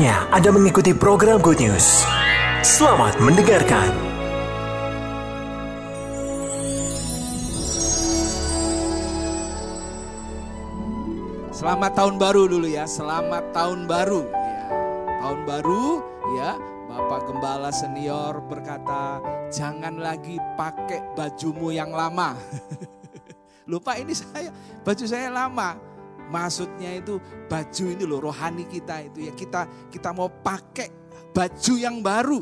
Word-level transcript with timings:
Saatnya 0.00 0.32
Anda 0.32 0.48
mengikuti 0.48 0.96
program 0.96 1.44
Good 1.44 1.60
News. 1.60 2.08
Selamat 2.64 3.20
mendengarkan. 3.20 3.92
Selamat 11.52 11.92
tahun 11.92 12.16
baru 12.16 12.48
dulu 12.48 12.64
ya, 12.64 12.88
selamat 12.88 13.52
tahun 13.52 13.84
baru. 13.84 14.24
Ya, 14.24 14.64
tahun 15.20 15.40
baru 15.44 15.84
ya, 16.32 16.50
Bapak 16.88 17.20
Gembala 17.28 17.68
Senior 17.68 18.40
berkata, 18.48 19.20
jangan 19.52 20.00
lagi 20.00 20.40
pakai 20.56 21.12
bajumu 21.12 21.76
yang 21.76 21.92
lama. 21.92 22.40
Lupa 23.68 24.00
ini 24.00 24.16
saya, 24.16 24.48
baju 24.80 25.04
saya 25.04 25.28
lama. 25.28 25.89
Maksudnya 26.30 26.96
itu 26.96 27.18
baju 27.50 27.84
ini 27.90 28.04
loh 28.06 28.30
rohani 28.30 28.64
kita 28.70 29.02
itu 29.04 29.26
ya 29.26 29.32
kita 29.34 29.66
kita 29.90 30.14
mau 30.14 30.30
pakai 30.30 30.88
baju 31.34 31.74
yang 31.74 31.98
baru. 32.00 32.40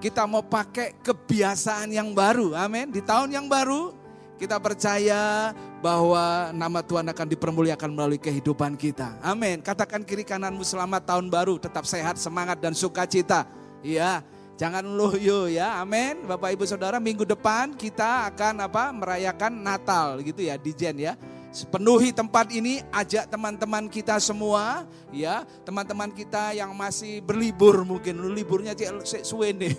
Kita 0.00 0.24
mau 0.24 0.40
pakai 0.40 0.96
kebiasaan 1.04 1.92
yang 1.92 2.16
baru. 2.16 2.56
Amin. 2.56 2.88
Di 2.88 3.04
tahun 3.04 3.36
yang 3.36 3.44
baru 3.52 3.92
kita 4.40 4.56
percaya 4.56 5.52
bahwa 5.84 6.48
nama 6.56 6.80
Tuhan 6.80 7.04
akan 7.12 7.26
dipermuliakan 7.28 7.90
melalui 7.92 8.16
kehidupan 8.16 8.72
kita. 8.80 9.20
Amin. 9.20 9.60
Katakan 9.60 10.00
kiri 10.00 10.24
kananmu 10.24 10.64
selamat 10.64 11.04
tahun 11.04 11.28
baru, 11.28 11.60
tetap 11.60 11.84
sehat, 11.84 12.16
semangat 12.16 12.56
dan 12.56 12.72
sukacita. 12.72 13.44
Iya, 13.84 14.24
jangan 14.56 14.80
loyo 14.84 15.44
ya. 15.44 15.84
Amin. 15.84 16.24
Bapak 16.24 16.56
Ibu 16.56 16.64
Saudara, 16.64 16.96
minggu 16.96 17.28
depan 17.28 17.76
kita 17.76 18.32
akan 18.32 18.64
apa? 18.64 18.88
merayakan 18.96 19.52
Natal 19.60 20.24
gitu 20.24 20.40
ya 20.40 20.56
di 20.56 20.72
Jen 20.72 20.96
ya. 20.96 21.20
Penuhi 21.50 22.14
tempat 22.14 22.46
ini, 22.54 22.78
ajak 22.94 23.26
teman-teman 23.26 23.90
kita 23.90 24.14
semua, 24.22 24.86
ya, 25.10 25.42
teman-teman 25.66 26.06
kita 26.14 26.54
yang 26.54 26.70
masih 26.78 27.18
berlibur 27.26 27.82
mungkin, 27.82 28.22
liburnya 28.30 28.70
cek 28.78 29.26
suwene. 29.26 29.74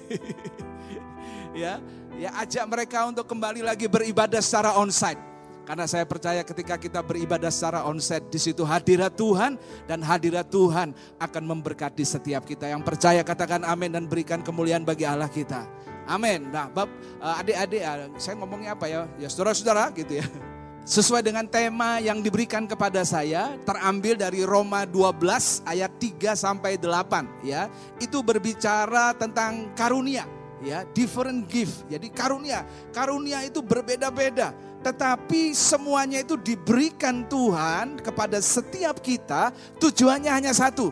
ya, 1.62 1.80
ya 2.20 2.30
ajak 2.44 2.68
mereka 2.68 3.08
untuk 3.08 3.24
kembali 3.24 3.64
lagi 3.64 3.88
beribadah 3.88 4.44
secara 4.44 4.76
onsite. 4.76 5.32
Karena 5.64 5.88
saya 5.88 6.04
percaya 6.04 6.44
ketika 6.44 6.76
kita 6.76 7.00
beribadah 7.00 7.48
secara 7.48 7.88
onsite 7.88 8.28
di 8.28 8.36
situ 8.42 8.68
hadirat 8.68 9.16
Tuhan 9.16 9.56
dan 9.88 10.04
hadirat 10.04 10.52
Tuhan 10.52 10.92
akan 11.22 11.44
memberkati 11.56 12.04
setiap 12.04 12.44
kita 12.44 12.68
yang 12.68 12.84
percaya 12.84 13.24
katakan 13.24 13.64
amin 13.64 13.96
dan 13.96 14.04
berikan 14.12 14.44
kemuliaan 14.44 14.84
bagi 14.84 15.08
Allah 15.08 15.32
kita. 15.32 15.64
Amin. 16.10 16.52
Nah, 16.52 16.68
bab 16.68 16.92
eh, 17.00 17.40
adik-adik, 17.46 17.82
uh, 17.88 18.12
saya 18.20 18.36
ngomongnya 18.36 18.76
apa 18.76 18.90
ya? 18.90 19.08
Ya 19.16 19.32
saudara-saudara 19.32 19.96
gitu 19.96 20.20
ya. 20.20 20.28
Sesuai 20.82 21.22
dengan 21.22 21.46
tema 21.46 22.02
yang 22.02 22.26
diberikan 22.26 22.66
kepada 22.66 23.06
saya 23.06 23.54
terambil 23.62 24.18
dari 24.18 24.42
Roma 24.42 24.82
12 24.90 25.62
ayat 25.62 25.94
3 26.02 26.34
sampai 26.34 26.82
8 26.82 27.46
ya. 27.46 27.70
Itu 28.02 28.26
berbicara 28.26 29.14
tentang 29.14 29.78
karunia 29.78 30.26
ya, 30.66 30.82
different 30.90 31.46
gift. 31.46 31.86
Jadi 31.86 32.10
karunia, 32.10 32.66
karunia 32.90 33.46
itu 33.46 33.62
berbeda-beda. 33.62 34.58
Tetapi 34.82 35.54
semuanya 35.54 36.26
itu 36.26 36.34
diberikan 36.34 37.30
Tuhan 37.30 38.02
kepada 38.02 38.42
setiap 38.42 38.98
kita, 39.06 39.54
tujuannya 39.78 40.34
hanya 40.34 40.50
satu, 40.50 40.90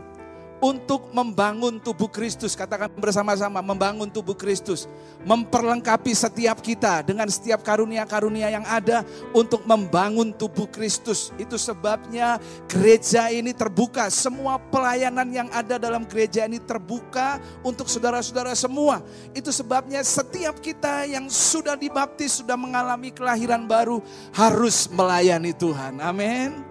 untuk 0.59 1.11
membangun 1.15 1.79
tubuh 1.79 2.11
Kristus. 2.11 2.53
Katakan 2.55 2.91
bersama-sama, 2.95 3.63
membangun 3.63 4.11
tubuh 4.11 4.35
Kristus. 4.35 4.85
Memperlengkapi 5.23 6.11
setiap 6.15 6.59
kita 6.63 7.03
dengan 7.03 7.27
setiap 7.27 7.63
karunia-karunia 7.63 8.51
yang 8.51 8.63
ada 8.67 9.03
untuk 9.31 9.63
membangun 9.63 10.35
tubuh 10.35 10.67
Kristus. 10.67 11.31
Itu 11.39 11.55
sebabnya 11.55 12.39
gereja 12.67 13.31
ini 13.31 13.55
terbuka. 13.55 14.07
Semua 14.11 14.59
pelayanan 14.59 15.27
yang 15.31 15.49
ada 15.51 15.79
dalam 15.79 16.03
gereja 16.07 16.45
ini 16.45 16.59
terbuka 16.59 17.39
untuk 17.63 17.87
saudara-saudara 17.87 18.55
semua. 18.55 19.03
Itu 19.31 19.51
sebabnya 19.55 20.03
setiap 20.03 20.59
kita 20.59 21.07
yang 21.07 21.31
sudah 21.31 21.79
dibaptis, 21.79 22.43
sudah 22.43 22.59
mengalami 22.59 23.11
kelahiran 23.15 23.63
baru 23.63 24.03
harus 24.35 24.91
melayani 24.91 25.55
Tuhan. 25.55 26.03
Amin. 26.03 26.68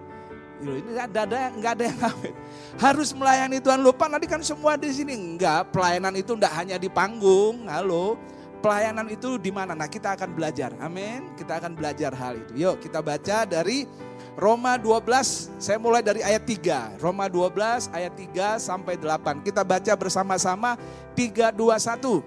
Ini 0.59 0.91
nggak 0.91 1.07
ada, 1.15 1.39
nggak 1.55 1.71
ada 1.79 1.83
yang 1.87 1.99
amin 2.03 2.35
harus 2.77 3.09
melayani 3.15 3.57
Tuhan. 3.57 3.81
Lupa 3.81 4.05
nanti 4.05 4.29
kan 4.29 4.45
semua 4.45 4.77
di 4.77 4.93
sini. 4.93 5.17
Enggak, 5.17 5.73
pelayanan 5.73 6.13
itu 6.13 6.37
enggak 6.37 6.53
hanya 6.53 6.77
di 6.77 6.91
panggung. 6.91 7.65
Halo. 7.65 8.19
Pelayanan 8.59 9.07
itu 9.07 9.39
di 9.39 9.55
mana? 9.55 9.71
Nah, 9.71 9.87
kita 9.87 10.19
akan 10.19 10.35
belajar. 10.35 10.75
Amin. 10.83 11.31
Kita 11.39 11.63
akan 11.63 11.79
belajar 11.79 12.11
hal 12.11 12.43
itu. 12.43 12.67
Yuk, 12.67 12.83
kita 12.83 12.99
baca 12.99 13.47
dari 13.47 13.87
Roma 14.35 14.75
12. 14.75 15.47
Saya 15.55 15.79
mulai 15.79 16.03
dari 16.03 16.19
ayat 16.19 16.43
3. 16.43 16.99
Roma 16.99 17.31
12 17.31 17.87
ayat 17.95 18.11
3 18.19 18.59
sampai 18.59 18.99
8. 18.99 19.47
Kita 19.47 19.63
baca 19.63 19.93
bersama-sama 19.95 20.75
3 21.15 21.55
2 21.55 21.71
1. 21.79 22.19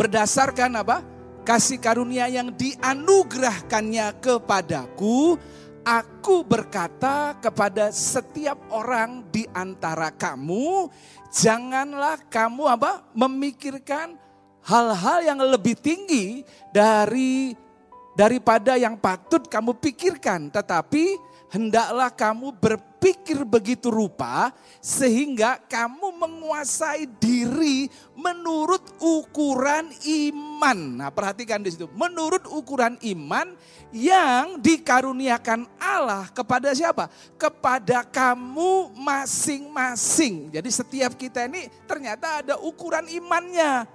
Berdasarkan 0.00 0.80
apa? 0.80 1.04
Kasih 1.44 1.76
karunia 1.76 2.30
yang 2.32 2.48
dianugerahkannya 2.54 4.16
kepadaku 4.16 5.36
Aku 5.82 6.46
berkata 6.46 7.34
kepada 7.42 7.90
setiap 7.90 8.54
orang 8.70 9.26
di 9.34 9.50
antara 9.50 10.14
kamu, 10.14 10.86
janganlah 11.34 12.22
kamu 12.30 12.70
apa? 12.70 13.02
memikirkan 13.10 14.14
hal-hal 14.62 15.26
yang 15.26 15.42
lebih 15.42 15.74
tinggi 15.74 16.46
dari 16.70 17.50
daripada 18.14 18.78
yang 18.78 18.94
patut 18.94 19.42
kamu 19.50 19.74
pikirkan, 19.82 20.54
tetapi 20.54 21.18
hendaklah 21.50 22.14
kamu 22.14 22.54
berpikir 22.54 22.91
begitu 23.52 23.90
rupa 23.90 24.54
sehingga 24.78 25.58
kamu 25.66 26.14
menguasai 26.16 27.04
diri 27.20 27.90
menurut 28.14 28.82
ukuran 29.02 29.90
iman. 29.92 30.78
Nah, 30.98 31.10
perhatikan 31.10 31.60
di 31.60 31.74
situ. 31.74 31.90
Menurut 31.92 32.46
ukuran 32.48 32.96
iman 33.02 33.54
yang 33.90 34.56
dikaruniakan 34.62 35.66
Allah 35.76 36.30
kepada 36.32 36.72
siapa? 36.72 37.10
Kepada 37.36 38.06
kamu 38.06 38.96
masing-masing. 38.96 40.54
Jadi 40.54 40.70
setiap 40.72 41.12
kita 41.18 41.44
ini 41.46 41.68
ternyata 41.84 42.40
ada 42.40 42.54
ukuran 42.62 43.04
imannya. 43.10 43.86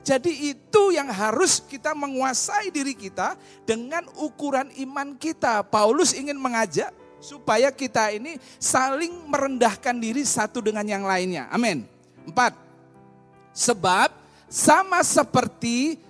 Jadi 0.00 0.56
itu 0.56 0.96
yang 0.96 1.12
harus 1.12 1.60
kita 1.60 1.92
menguasai 1.92 2.72
diri 2.72 2.96
kita 2.96 3.36
dengan 3.68 4.08
ukuran 4.16 4.72
iman 4.88 5.12
kita. 5.20 5.60
Paulus 5.68 6.16
ingin 6.16 6.40
mengajak 6.40 6.88
supaya 7.20 7.68
kita 7.70 8.10
ini 8.10 8.40
saling 8.56 9.28
merendahkan 9.28 9.94
diri 9.94 10.24
satu 10.24 10.64
dengan 10.64 10.82
yang 10.88 11.04
lainnya. 11.04 11.46
Amin. 11.52 11.84
Empat. 12.24 12.56
Sebab 13.52 14.10
sama 14.48 15.04
seperti 15.04 16.00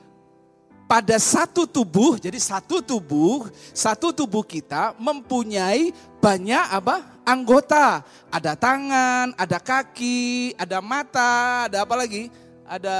pada 0.91 1.19
satu 1.22 1.71
tubuh, 1.71 2.19
jadi 2.19 2.38
satu 2.38 2.82
tubuh, 2.82 3.47
satu 3.71 4.10
tubuh 4.10 4.43
kita 4.43 4.94
mempunyai 4.98 5.94
banyak 6.19 6.65
apa? 6.66 7.21
anggota. 7.31 8.03
Ada 8.31 8.59
tangan, 8.59 9.34
ada 9.38 9.59
kaki, 9.62 10.54
ada 10.59 10.82
mata, 10.82 11.66
ada 11.71 11.87
apa 11.87 11.94
lagi? 11.94 12.27
Ada 12.66 12.98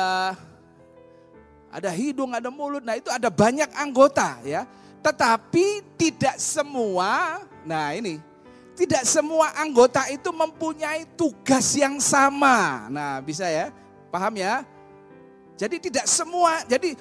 ada 1.71 1.91
hidung, 1.95 2.35
ada 2.35 2.51
mulut. 2.51 2.83
Nah, 2.83 2.99
itu 2.99 3.11
ada 3.11 3.31
banyak 3.31 3.71
anggota 3.75 4.39
ya. 4.43 4.67
Tetapi 5.01 5.97
tidak 5.99 6.37
semua, 6.39 7.43
nah 7.65 7.93
ini, 7.93 8.19
tidak 8.79 9.05
semua 9.05 9.53
anggota 9.61 10.09
itu 10.09 10.33
mempunyai 10.33 11.05
tugas 11.17 11.77
yang 11.77 12.01
sama. 12.01 12.89
Nah, 12.89 13.21
bisa 13.21 13.45
ya? 13.45 13.69
Paham 14.09 14.41
ya? 14.41 14.65
Jadi 15.61 15.77
tidak 15.77 16.09
semua, 16.09 16.65
jadi 16.65 16.97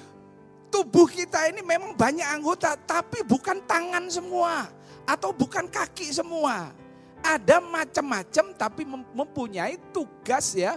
tubuh 0.68 1.08
kita 1.08 1.48
ini 1.48 1.64
memang 1.64 1.96
banyak 1.96 2.28
anggota, 2.28 2.76
tapi 2.76 3.24
bukan 3.24 3.64
tangan 3.64 4.04
semua 4.12 4.68
atau 5.08 5.32
bukan 5.32 5.64
kaki 5.64 6.12
semua. 6.12 6.76
Ada 7.20 7.60
macam-macam 7.60 8.44
tapi 8.56 8.84
mempunyai 8.88 9.80
tugas 9.92 10.52
ya. 10.52 10.76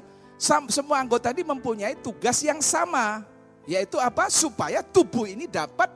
Semua 0.72 1.00
anggota 1.00 1.32
ini 1.32 1.44
mempunyai 1.44 1.96
tugas 2.00 2.40
yang 2.44 2.60
sama, 2.60 3.24
yaitu 3.68 3.96
apa? 4.00 4.28
Supaya 4.28 4.84
tubuh 4.84 5.28
ini 5.28 5.48
dapat 5.48 5.88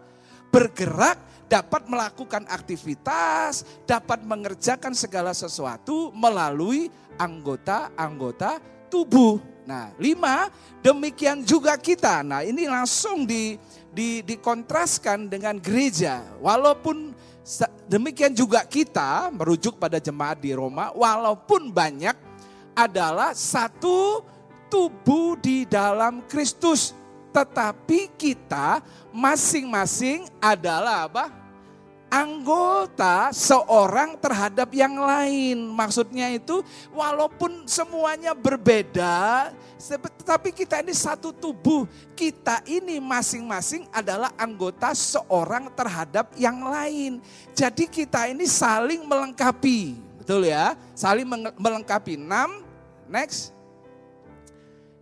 bergerak, 0.51 1.19
dapat 1.48 1.88
melakukan 1.88 2.44
aktivitas, 2.48 3.64
dapat 3.88 4.24
mengerjakan 4.24 4.92
segala 4.92 5.32
sesuatu 5.32 6.12
melalui 6.12 6.92
anggota-anggota 7.16 8.60
tubuh. 8.92 9.40
Nah, 9.68 9.92
lima, 10.00 10.48
demikian 10.80 11.44
juga 11.44 11.76
kita. 11.76 12.24
Nah, 12.24 12.40
ini 12.44 12.72
langsung 12.72 13.28
di 13.28 13.60
di, 13.92 14.22
dikontraskan 14.24 15.28
dengan 15.28 15.58
gereja. 15.58 16.22
Walaupun 16.40 17.12
demikian 17.90 18.32
juga 18.32 18.62
kita 18.64 19.34
merujuk 19.34 19.82
pada 19.82 19.98
jemaat 19.98 20.38
di 20.38 20.54
Roma, 20.54 20.94
walaupun 20.94 21.74
banyak 21.74 22.14
adalah 22.78 23.34
satu 23.34 24.22
tubuh 24.70 25.34
di 25.42 25.66
dalam 25.66 26.22
Kristus. 26.30 26.94
Tetapi 27.34 28.18
kita 28.18 28.82
masing-masing 29.14 30.26
adalah 30.42 31.10
apa? 31.10 31.26
Anggota 32.07 33.31
seorang 33.36 34.15
terhadap 34.19 34.71
yang 34.71 34.95
lain. 34.95 35.71
Maksudnya 35.71 36.31
itu 36.31 36.63
walaupun 36.95 37.68
semuanya 37.68 38.31
berbeda, 38.31 39.51
tetapi 39.77 40.56
kita 40.56 40.81
ini 40.83 40.95
satu 40.95 41.31
tubuh. 41.36 41.86
Kita 42.15 42.63
ini 42.68 42.98
masing-masing 42.98 43.88
adalah 43.92 44.31
anggota 44.39 44.92
seorang 44.95 45.71
terhadap 45.75 46.31
yang 46.39 46.63
lain. 46.65 47.19
Jadi 47.54 47.88
kita 47.88 48.31
ini 48.31 48.48
saling 48.48 49.04
melengkapi. 49.04 49.95
Betul 50.19 50.51
ya? 50.51 50.75
Saling 50.92 51.27
melengkapi. 51.56 52.19
6, 52.19 52.27
next. 53.07 53.56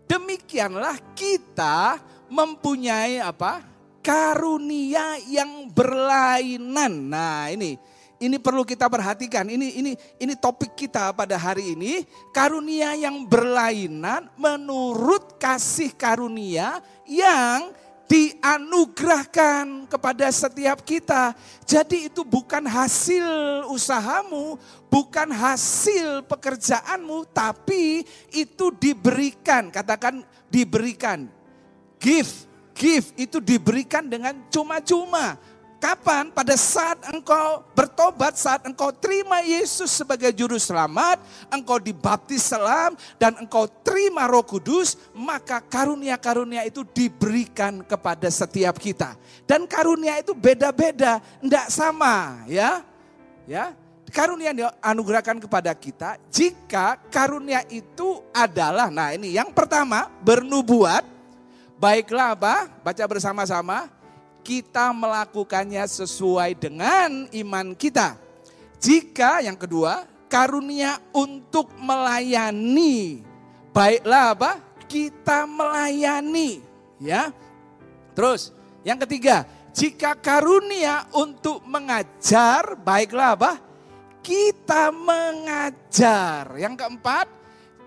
Demikianlah 0.05 1.01
kita 1.17 1.97
mempunyai 2.29 3.17
apa? 3.17 3.75
Karunia 4.05 5.17
yang 5.25 5.65
berlainan. 5.73 7.09
Nah, 7.09 7.49
ini 7.49 7.81
ini 8.21 8.37
perlu 8.37 8.61
kita 8.61 8.85
perhatikan. 8.85 9.49
Ini 9.49 9.81
ini 9.81 9.91
ini 10.21 10.33
topik 10.37 10.77
kita 10.77 11.09
pada 11.17 11.33
hari 11.41 11.73
ini. 11.73 12.05
Karunia 12.29 12.93
yang 12.93 13.25
berlainan 13.25 14.29
menurut 14.37 15.41
kasih 15.41 15.89
karunia 15.97 16.85
yang 17.09 17.73
dianugerahkan 18.05 19.89
kepada 19.89 20.29
setiap 20.29 20.85
kita. 20.85 21.33
Jadi 21.65 22.13
itu 22.13 22.21
bukan 22.21 22.61
hasil 22.69 23.25
usahamu, 23.73 24.61
bukan 24.93 25.33
hasil 25.33 26.21
pekerjaanmu, 26.29 27.25
tapi 27.33 28.05
itu 28.29 28.69
diberikan. 28.77 29.73
Katakan 29.73 30.21
diberikan. 30.53 31.25
Give 31.97 32.54
gift 32.75 33.16
itu 33.16 33.39
diberikan 33.39 34.04
dengan 34.06 34.36
cuma-cuma. 34.51 35.39
Kapan? 35.80 36.33
Pada 36.33 36.56
saat 36.57 36.98
engkau 37.13 37.62
bertobat, 37.77 38.36
saat 38.36 38.66
engkau 38.66 38.89
terima 38.89 39.44
Yesus 39.44 39.92
sebagai 39.92 40.33
juru 40.33 40.57
selamat, 40.57 41.22
engkau 41.51 41.77
dibaptis 41.77 42.42
selam 42.42 42.98
dan 43.22 43.38
engkau 43.38 43.69
terima 43.86 44.25
Roh 44.25 44.42
Kudus, 44.42 44.98
maka 45.13 45.62
karunia-karunia 45.62 46.66
itu 46.66 46.81
diberikan 46.89 47.86
kepada 47.86 48.27
setiap 48.31 48.81
kita. 48.81 49.13
Dan 49.45 49.69
karunia 49.69 50.18
itu 50.18 50.33
beda-beda, 50.33 51.22
tidak 51.22 51.68
sama, 51.69 52.42
ya. 52.50 52.81
Ya, 53.45 53.77
karunia 54.10 54.50
yang 54.50 54.66
dianugerahkan 54.66 55.38
kepada 55.38 55.69
kita 55.77 56.18
jika 56.33 56.98
karunia 57.13 57.62
itu 57.69 58.25
adalah 58.33 58.89
nah 58.89 59.13
ini 59.13 59.38
yang 59.38 59.54
pertama 59.54 60.10
bernubuat 60.24 61.14
Baiklah 61.75 62.36
apa? 62.36 62.72
Baca 62.81 63.04
bersama-sama. 63.07 63.92
Kita 64.45 64.94
melakukannya 64.94 65.81
sesuai 65.89 66.54
dengan 66.56 67.25
iman 67.33 67.74
kita. 67.74 68.16
Jika 68.77 69.42
yang 69.42 69.57
kedua, 69.57 70.06
karunia 70.30 71.01
untuk 71.10 71.74
melayani. 71.81 73.25
Baiklah 73.74 74.38
apa? 74.38 74.51
Kita 74.86 75.50
melayani, 75.50 76.62
ya. 77.01 77.33
Terus, 78.13 78.54
yang 78.86 79.01
ketiga, 79.01 79.44
jika 79.75 80.16
karunia 80.16 81.10
untuk 81.12 81.66
mengajar, 81.68 82.80
baiklah 82.80 83.36
apa? 83.36 83.60
Kita 84.24 84.94
mengajar. 84.94 86.54
Yang 86.56 86.86
keempat, 86.86 87.27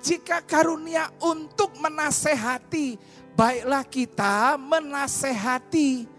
jika 0.04 0.44
karunia 0.44 1.08
untuk 1.22 1.72
menasehati, 1.80 3.00
baiklah 3.38 3.86
kita 3.86 4.58
menasehati. 4.58 6.10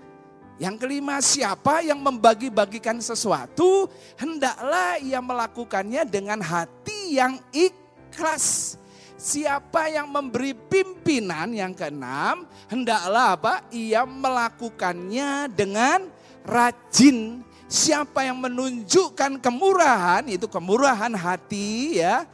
Yang 0.59 0.75
kelima, 0.79 1.19
siapa 1.19 1.83
yang 1.83 1.99
membagi-bagikan 1.99 2.99
sesuatu, 3.03 3.91
hendaklah 4.15 4.99
ia 5.03 5.19
melakukannya 5.19 6.07
dengan 6.07 6.39
hati 6.39 7.19
yang 7.19 7.39
ikhlas. 7.51 8.75
Siapa 9.19 9.91
yang 9.91 10.07
memberi 10.07 10.55
pimpinan, 10.55 11.51
yang 11.51 11.75
keenam, 11.75 12.47
hendaklah 12.71 13.35
apa? 13.35 13.53
Ia 13.71 14.07
melakukannya 14.07 15.51
dengan 15.51 16.07
rajin. 16.43 17.43
Siapa 17.67 18.23
yang 18.27 18.39
menunjukkan 18.39 19.39
kemurahan, 19.43 20.23
itu 20.27 20.47
kemurahan 20.47 21.11
hati 21.15 21.99
ya, 21.99 22.27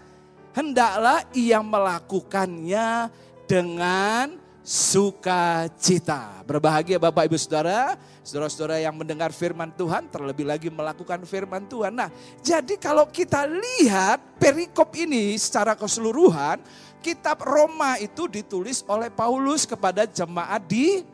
hendaklah 0.54 1.26
ia 1.34 1.62
melakukannya 1.62 3.10
dengan 3.46 4.45
sukacita. 4.66 6.42
Berbahagia 6.42 6.98
Bapak 6.98 7.30
Ibu 7.30 7.38
Saudara, 7.38 7.94
saudara-saudara 8.26 8.82
yang 8.82 8.98
mendengar 8.98 9.30
firman 9.30 9.70
Tuhan, 9.78 10.10
terlebih 10.10 10.50
lagi 10.50 10.74
melakukan 10.74 11.22
firman 11.30 11.70
Tuhan. 11.70 11.94
Nah, 11.94 12.10
jadi 12.42 12.74
kalau 12.82 13.06
kita 13.06 13.46
lihat 13.46 14.42
perikop 14.42 14.90
ini 14.98 15.38
secara 15.38 15.78
keseluruhan, 15.78 16.58
kitab 17.06 17.46
Roma 17.46 18.02
itu 18.02 18.26
ditulis 18.26 18.82
oleh 18.90 19.14
Paulus 19.14 19.70
kepada 19.70 20.10
jemaat 20.10 20.66
di 20.66 21.06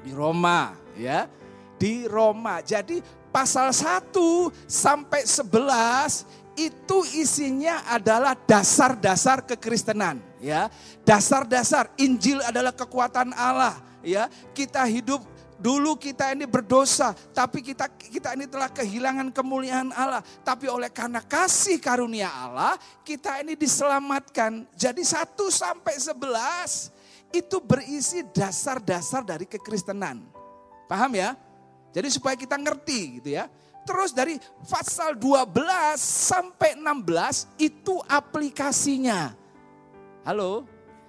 di 0.00 0.14
Roma, 0.14 0.78
ya. 0.94 1.26
Di 1.74 2.06
Roma. 2.06 2.62
Jadi 2.62 3.02
pasal 3.34 3.74
1 3.74 4.14
sampai 4.70 5.26
11 5.26 6.39
itu 6.68 6.98
isinya 7.16 7.86
adalah 7.88 8.36
dasar-dasar 8.36 9.40
kekristenan, 9.48 10.20
ya. 10.42 10.68
Dasar-dasar 11.06 11.88
Injil 11.96 12.44
adalah 12.44 12.76
kekuatan 12.76 13.32
Allah, 13.32 13.80
ya. 14.04 14.28
Kita 14.52 14.84
hidup 14.84 15.24
dulu 15.60 15.96
kita 15.96 16.32
ini 16.32 16.48
berdosa, 16.48 17.12
tapi 17.36 17.60
kita 17.60 17.88
kita 17.88 18.32
ini 18.32 18.48
telah 18.48 18.68
kehilangan 18.72 19.28
kemuliaan 19.32 19.92
Allah. 19.92 20.20
Tapi 20.40 20.68
oleh 20.68 20.88
karena 20.88 21.20
kasih 21.24 21.80
karunia 21.80 22.28
Allah, 22.28 22.76
kita 23.04 23.40
ini 23.40 23.56
diselamatkan. 23.56 24.68
Jadi 24.76 25.04
1 25.04 25.36
sampai 25.48 25.96
11 25.96 26.92
itu 27.30 27.56
berisi 27.62 28.26
dasar-dasar 28.34 29.22
dari 29.22 29.46
kekristenan. 29.46 30.20
Paham 30.90 31.14
ya? 31.14 31.38
Jadi 31.94 32.08
supaya 32.10 32.34
kita 32.34 32.58
ngerti 32.58 33.22
gitu 33.22 33.30
ya. 33.34 33.46
Terus 33.90 34.14
dari 34.14 34.38
pasal 34.70 35.18
12 35.18 35.50
sampai 35.98 36.78
16 36.78 37.58
itu 37.58 37.98
aplikasinya. 38.06 39.34
Halo? 40.22 40.62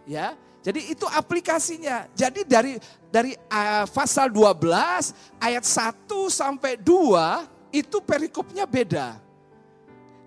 Ya. 0.10 0.34
Jadi 0.66 0.90
itu 0.90 1.06
aplikasinya. 1.06 2.10
Jadi 2.18 2.42
dari 2.42 2.82
dari 3.14 3.38
uh, 3.38 3.86
pasal 3.86 4.34
12 4.34 5.14
ayat 5.38 5.62
1 5.62 6.10
sampai 6.34 6.74
2 6.82 7.70
itu 7.70 8.02
perikopnya 8.02 8.66
beda. 8.66 9.22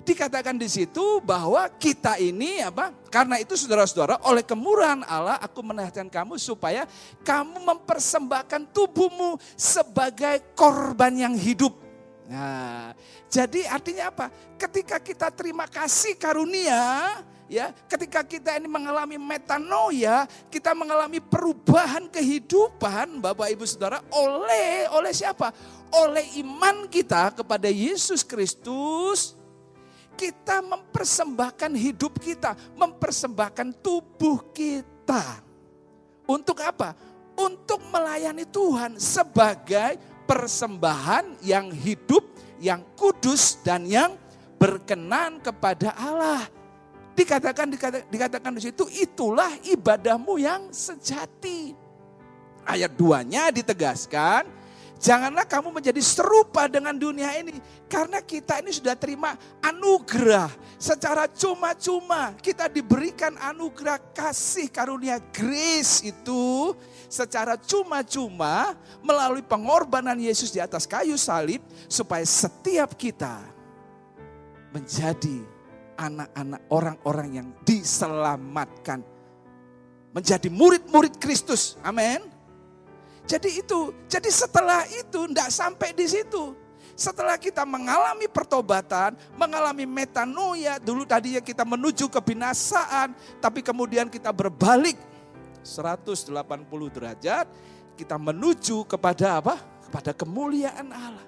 Dikatakan 0.07 0.55
di 0.55 0.71
situ 0.71 1.19
bahwa 1.27 1.67
kita 1.75 2.23
ini 2.23 2.63
apa? 2.63 2.95
Karena 3.11 3.43
itu 3.43 3.59
saudara-saudara 3.59 4.23
oleh 4.31 4.47
kemurahan 4.47 5.03
Allah 5.11 5.43
aku 5.43 5.59
menasihatkan 5.59 6.07
kamu 6.07 6.39
supaya 6.39 6.87
kamu 7.27 7.67
mempersembahkan 7.67 8.71
tubuhmu 8.71 9.43
sebagai 9.59 10.39
korban 10.55 11.19
yang 11.19 11.35
hidup 11.35 11.84
Nah, 12.25 12.97
jadi 13.29 13.69
artinya 13.69 14.09
apa? 14.09 14.27
Ketika 14.57 14.97
kita 14.97 15.29
terima 15.29 15.69
kasih 15.69 16.17
karunia, 16.17 17.21
ya, 17.53 17.69
ketika 17.85 18.25
kita 18.25 18.57
ini 18.57 18.65
mengalami 18.65 19.21
metanoia, 19.21 20.25
kita 20.49 20.73
mengalami 20.73 21.21
perubahan 21.21 22.09
kehidupan, 22.09 23.21
Bapak 23.21 23.53
Ibu 23.53 23.65
Saudara, 23.69 24.01
oleh 24.09 24.89
oleh 24.97 25.13
siapa? 25.13 25.53
Oleh 25.93 26.41
iman 26.41 26.89
kita 26.89 27.37
kepada 27.37 27.69
Yesus 27.69 28.25
Kristus, 28.25 29.37
kita 30.17 30.65
mempersembahkan 30.65 31.77
hidup 31.77 32.17
kita, 32.25 32.57
mempersembahkan 32.75 33.85
tubuh 33.85 34.49
kita. 34.57 35.45
Untuk 36.25 36.57
apa? 36.65 36.97
Untuk 37.37 37.85
melayani 37.93 38.49
Tuhan 38.49 38.97
sebagai 38.97 40.14
persembahan 40.25 41.41
yang 41.45 41.71
hidup, 41.71 42.25
yang 42.61 42.81
kudus 42.97 43.61
dan 43.61 43.85
yang 43.85 44.17
berkenan 44.57 45.41
kepada 45.45 45.93
Allah. 45.97 46.49
Dikatakan, 47.15 47.71
dikatakan, 47.71 48.09
dikatakan 48.11 48.53
di 48.59 48.63
situ 48.65 48.85
itulah 48.91 49.53
ibadahmu 49.63 50.35
yang 50.41 50.73
sejati. 50.75 51.77
Ayat 52.65 52.97
2-nya 52.97 53.53
ditegaskan, 53.53 54.49
janganlah 54.97 55.45
kamu 55.45 55.69
menjadi 55.79 56.01
serupa 56.01 56.67
dengan 56.67 56.97
dunia 56.97 57.37
ini. 57.39 57.61
Karena 57.87 58.19
kita 58.25 58.59
ini 58.65 58.73
sudah 58.73 58.97
terima 58.99 59.37
anugerah 59.63 60.49
secara 60.85 61.25
cuma-cuma. 61.33 62.37
Kita 62.37 62.69
diberikan 62.69 63.33
anugerah 63.41 63.97
kasih 64.13 64.69
karunia 64.69 65.17
grace 65.33 66.05
itu 66.05 66.77
secara 67.09 67.57
cuma-cuma 67.57 68.77
melalui 69.01 69.41
pengorbanan 69.41 70.21
Yesus 70.21 70.53
di 70.53 70.61
atas 70.61 70.85
kayu 70.85 71.17
salib 71.17 71.65
supaya 71.89 72.21
setiap 72.29 72.93
kita 73.01 73.41
menjadi 74.77 75.41
anak-anak 75.97 76.61
orang-orang 76.69 77.29
yang 77.33 77.49
diselamatkan. 77.65 79.01
Menjadi 80.13 80.53
murid-murid 80.53 81.17
Kristus. 81.17 81.81
Amin. 81.81 82.21
Jadi 83.25 83.57
itu, 83.57 83.89
jadi 84.05 84.29
setelah 84.29 84.85
itu 84.93 85.27
tidak 85.33 85.49
sampai 85.49 85.97
di 85.97 86.05
situ. 86.05 86.64
Setelah 86.95 87.35
kita 87.35 87.67
mengalami 87.67 88.31
pertobatan, 88.31 89.19
mengalami 89.35 89.83
metanoia, 89.83 90.79
dulu 90.79 91.03
tadinya 91.03 91.43
kita 91.43 91.67
menuju 91.67 92.07
kebinasaan, 92.07 93.11
tapi 93.43 93.67
kemudian 93.67 94.07
kita 94.07 94.31
berbalik 94.31 94.95
180 95.67 96.31
derajat, 96.95 97.51
kita 97.99 98.15
menuju 98.15 98.87
kepada 98.87 99.43
apa? 99.43 99.59
Kepada 99.91 100.15
kemuliaan 100.15 100.87
Allah. 100.95 101.27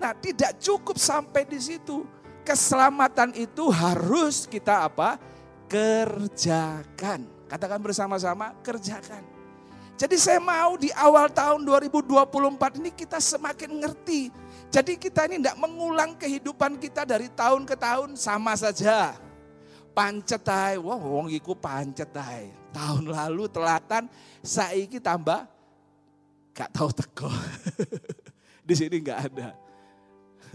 Nah, 0.00 0.16
tidak 0.16 0.56
cukup 0.56 0.96
sampai 0.96 1.44
di 1.44 1.60
situ. 1.60 2.08
Keselamatan 2.40 3.36
itu 3.36 3.68
harus 3.68 4.48
kita 4.48 4.88
apa? 4.88 5.20
Kerjakan. 5.68 7.28
Katakan 7.52 7.84
bersama-sama, 7.84 8.56
kerjakan. 8.64 9.20
Jadi 10.00 10.16
saya 10.16 10.40
mau 10.40 10.80
di 10.80 10.88
awal 10.96 11.28
tahun 11.28 11.60
2024 11.60 12.80
ini 12.80 12.88
kita 12.88 13.20
semakin 13.20 13.84
ngerti. 13.84 14.32
Jadi 14.70 14.94
kita 14.94 15.26
ini 15.26 15.42
tidak 15.42 15.58
mengulang 15.58 16.14
kehidupan 16.14 16.78
kita 16.78 17.02
dari 17.02 17.26
tahun 17.26 17.66
ke 17.66 17.74
tahun 17.74 18.14
sama 18.14 18.54
saja. 18.54 19.18
Pancetai, 19.90 20.78
wah 20.78 20.94
wong 20.94 21.26
iku 21.34 21.58
pancetai. 21.58 22.54
Tahun 22.70 23.02
lalu 23.02 23.50
telatan, 23.50 24.06
saiki 24.46 25.02
tambah 25.02 25.42
gak 26.54 26.70
tahu 26.70 26.94
teko. 26.94 27.26
di 28.68 28.74
sini 28.78 29.02
nggak 29.02 29.20
ada. 29.26 29.58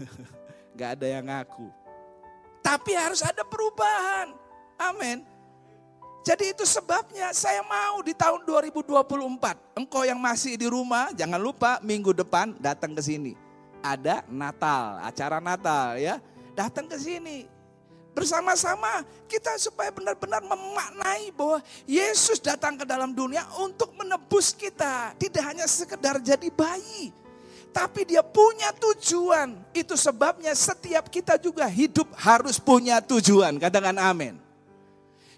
nggak 0.74 0.90
ada 0.96 1.06
yang 1.06 1.24
ngaku. 1.28 1.68
Tapi 2.64 2.96
harus 2.96 3.20
ada 3.20 3.44
perubahan. 3.44 4.32
Amin. 4.80 5.20
Jadi 6.24 6.56
itu 6.56 6.64
sebabnya 6.66 7.30
saya 7.36 7.60
mau 7.62 8.00
di 8.00 8.16
tahun 8.16 8.48
2024. 8.48 9.76
Engkau 9.76 10.02
yang 10.08 10.18
masih 10.18 10.56
di 10.56 10.66
rumah, 10.66 11.12
jangan 11.12 11.38
lupa 11.38 11.78
minggu 11.84 12.10
depan 12.16 12.56
datang 12.58 12.96
ke 12.96 13.04
sini. 13.04 13.45
Ada 13.84 14.24
Natal, 14.30 15.00
acara 15.04 15.38
Natal 15.38 16.00
ya. 16.00 16.20
Datang 16.56 16.88
ke 16.88 16.96
sini. 16.96 17.46
Bersama-sama 18.16 19.04
kita 19.28 19.60
supaya 19.60 19.92
benar-benar 19.92 20.40
memaknai 20.40 21.28
bahwa 21.36 21.60
Yesus 21.84 22.40
datang 22.40 22.80
ke 22.80 22.88
dalam 22.88 23.12
dunia 23.12 23.44
untuk 23.60 23.92
menebus 23.92 24.56
kita. 24.56 25.12
Tidak 25.20 25.44
hanya 25.44 25.68
sekedar 25.68 26.16
jadi 26.24 26.48
bayi. 26.48 27.12
Tapi 27.76 28.08
dia 28.08 28.24
punya 28.24 28.72
tujuan. 28.72 29.52
Itu 29.76 30.00
sebabnya 30.00 30.56
setiap 30.56 31.12
kita 31.12 31.36
juga 31.36 31.68
hidup 31.68 32.08
harus 32.16 32.56
punya 32.56 33.04
tujuan. 33.04 33.60
Katakan 33.60 34.00
amin. 34.00 34.40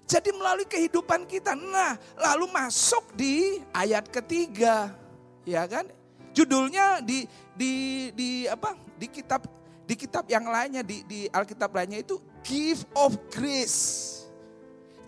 Jadi 0.07 0.31
melalui 0.31 0.65
kehidupan 0.71 1.27
kita. 1.27 1.59
Nah, 1.59 1.99
lalu 2.15 2.47
masuk 2.47 3.11
di 3.19 3.59
ayat 3.75 4.07
ketiga, 4.07 4.95
ya 5.43 5.67
kan? 5.67 5.98
Judulnya 6.39 7.03
di 7.03 7.27
di 7.59 7.73
di 8.15 8.47
apa? 8.47 8.79
Di 8.95 9.11
kitab 9.11 9.43
di 9.83 9.99
kitab 9.99 10.23
yang 10.31 10.47
lainnya 10.47 10.87
di 10.87 11.03
di 11.03 11.27
Alkitab 11.27 11.75
lainnya 11.75 11.99
itu 11.99 12.23
gift 12.47 12.87
of 12.95 13.19
grace. 13.35 14.15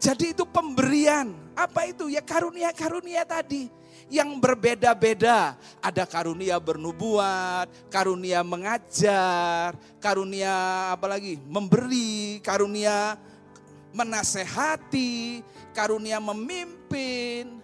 Jadi 0.03 0.35
itu 0.35 0.43
pemberian. 0.43 1.31
Apa 1.55 1.87
itu? 1.87 2.11
Ya 2.11 2.19
karunia-karunia 2.19 3.23
tadi 3.23 3.71
yang 4.11 4.43
berbeda-beda. 4.43 5.55
Ada 5.79 6.03
karunia 6.09 6.59
bernubuat, 6.59 7.71
karunia 7.93 8.43
mengajar, 8.43 9.79
karunia 10.03 10.51
apa 10.99 11.07
lagi? 11.07 11.39
Memberi, 11.47 12.43
karunia 12.43 13.15
menasehati, 13.95 15.47
karunia 15.77 16.19
memimpin. 16.19 17.60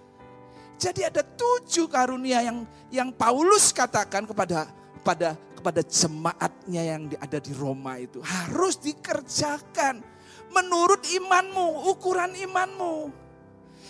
Jadi 0.76 1.08
ada 1.08 1.24
tujuh 1.24 1.88
karunia 1.88 2.44
yang 2.44 2.68
yang 2.92 3.08
Paulus 3.08 3.72
katakan 3.72 4.28
kepada 4.28 4.68
kepada 5.00 5.28
kepada 5.56 5.80
jemaatnya 5.82 6.82
yang 6.84 7.02
ada 7.16 7.38
di 7.40 7.52
Roma 7.56 7.96
itu 7.96 8.20
harus 8.20 8.76
dikerjakan 8.76 10.04
menurut 10.52 11.02
imanmu, 11.08 11.90
ukuran 11.90 12.36
imanmu. 12.36 13.10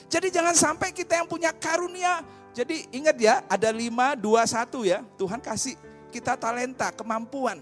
Jadi 0.07 0.31
jangan 0.31 0.55
sampai 0.55 0.95
kita 0.95 1.19
yang 1.19 1.29
punya 1.29 1.51
karunia. 1.51 2.23
Jadi 2.57 2.89
ingat 2.95 3.17
ya, 3.21 3.45
ada 3.51 3.69
lima, 3.69 4.17
dua, 4.17 4.47
satu 4.49 4.87
ya. 4.87 5.05
Tuhan 5.21 5.43
kasih 5.43 5.77
kita 6.09 6.39
talenta, 6.41 6.89
kemampuan 6.95 7.61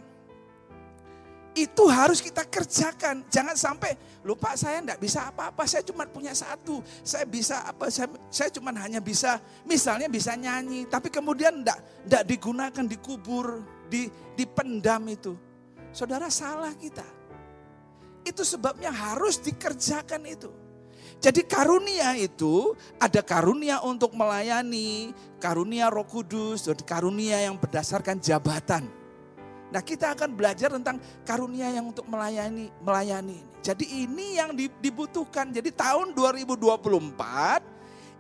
itu 1.54 1.84
harus 1.87 2.18
kita 2.18 2.42
kerjakan. 2.50 3.23
Jangan 3.30 3.54
sampai 3.54 3.94
lupa 4.26 4.58
saya 4.58 4.82
enggak 4.82 4.99
bisa 4.99 5.30
apa-apa, 5.30 5.62
saya 5.64 5.87
cuma 5.87 6.02
punya 6.04 6.34
satu. 6.34 6.82
Saya 7.06 7.25
bisa 7.25 7.62
apa? 7.62 7.87
Saya, 7.88 8.11
saya 8.28 8.50
cuma 8.50 8.75
hanya 8.75 8.99
bisa, 8.99 9.38
misalnya 9.62 10.11
bisa 10.11 10.34
nyanyi, 10.34 10.84
tapi 10.90 11.08
kemudian 11.08 11.62
enggak, 11.62 11.78
enggak 12.04 12.25
digunakan, 12.26 12.84
dikubur, 12.84 13.62
di, 13.87 14.11
dipendam 14.34 15.06
itu. 15.06 15.38
Saudara 15.94 16.26
salah 16.26 16.75
kita. 16.75 17.06
Itu 18.26 18.42
sebabnya 18.42 18.90
harus 18.90 19.38
dikerjakan 19.38 20.26
itu. 20.26 20.50
Jadi 21.23 21.46
karunia 21.46 22.18
itu 22.18 22.75
ada 22.99 23.23
karunia 23.23 23.80
untuk 23.80 24.12
melayani, 24.12 25.14
karunia 25.38 25.88
Roh 25.88 26.04
Kudus, 26.04 26.66
karunia 26.84 27.40
yang 27.40 27.56
berdasarkan 27.56 28.18
jabatan. 28.18 29.03
Nah 29.75 29.83
kita 29.83 30.14
akan 30.14 30.38
belajar 30.38 30.71
tentang 30.71 31.02
karunia 31.26 31.66
yang 31.75 31.90
untuk 31.90 32.07
melayani 32.07 32.71
melayani. 32.78 33.43
Jadi 33.59 34.07
ini 34.07 34.38
yang 34.38 34.54
dibutuhkan. 34.54 35.50
Jadi 35.50 35.75
tahun 35.75 36.14
2024 36.14 36.78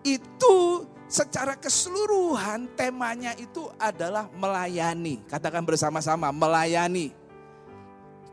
itu 0.02 0.82
secara 1.06 1.54
keseluruhan 1.54 2.74
temanya 2.74 3.38
itu 3.38 3.70
adalah 3.78 4.26
melayani. 4.34 5.22
Katakan 5.30 5.62
bersama-sama 5.62 6.34
melayani. 6.34 7.14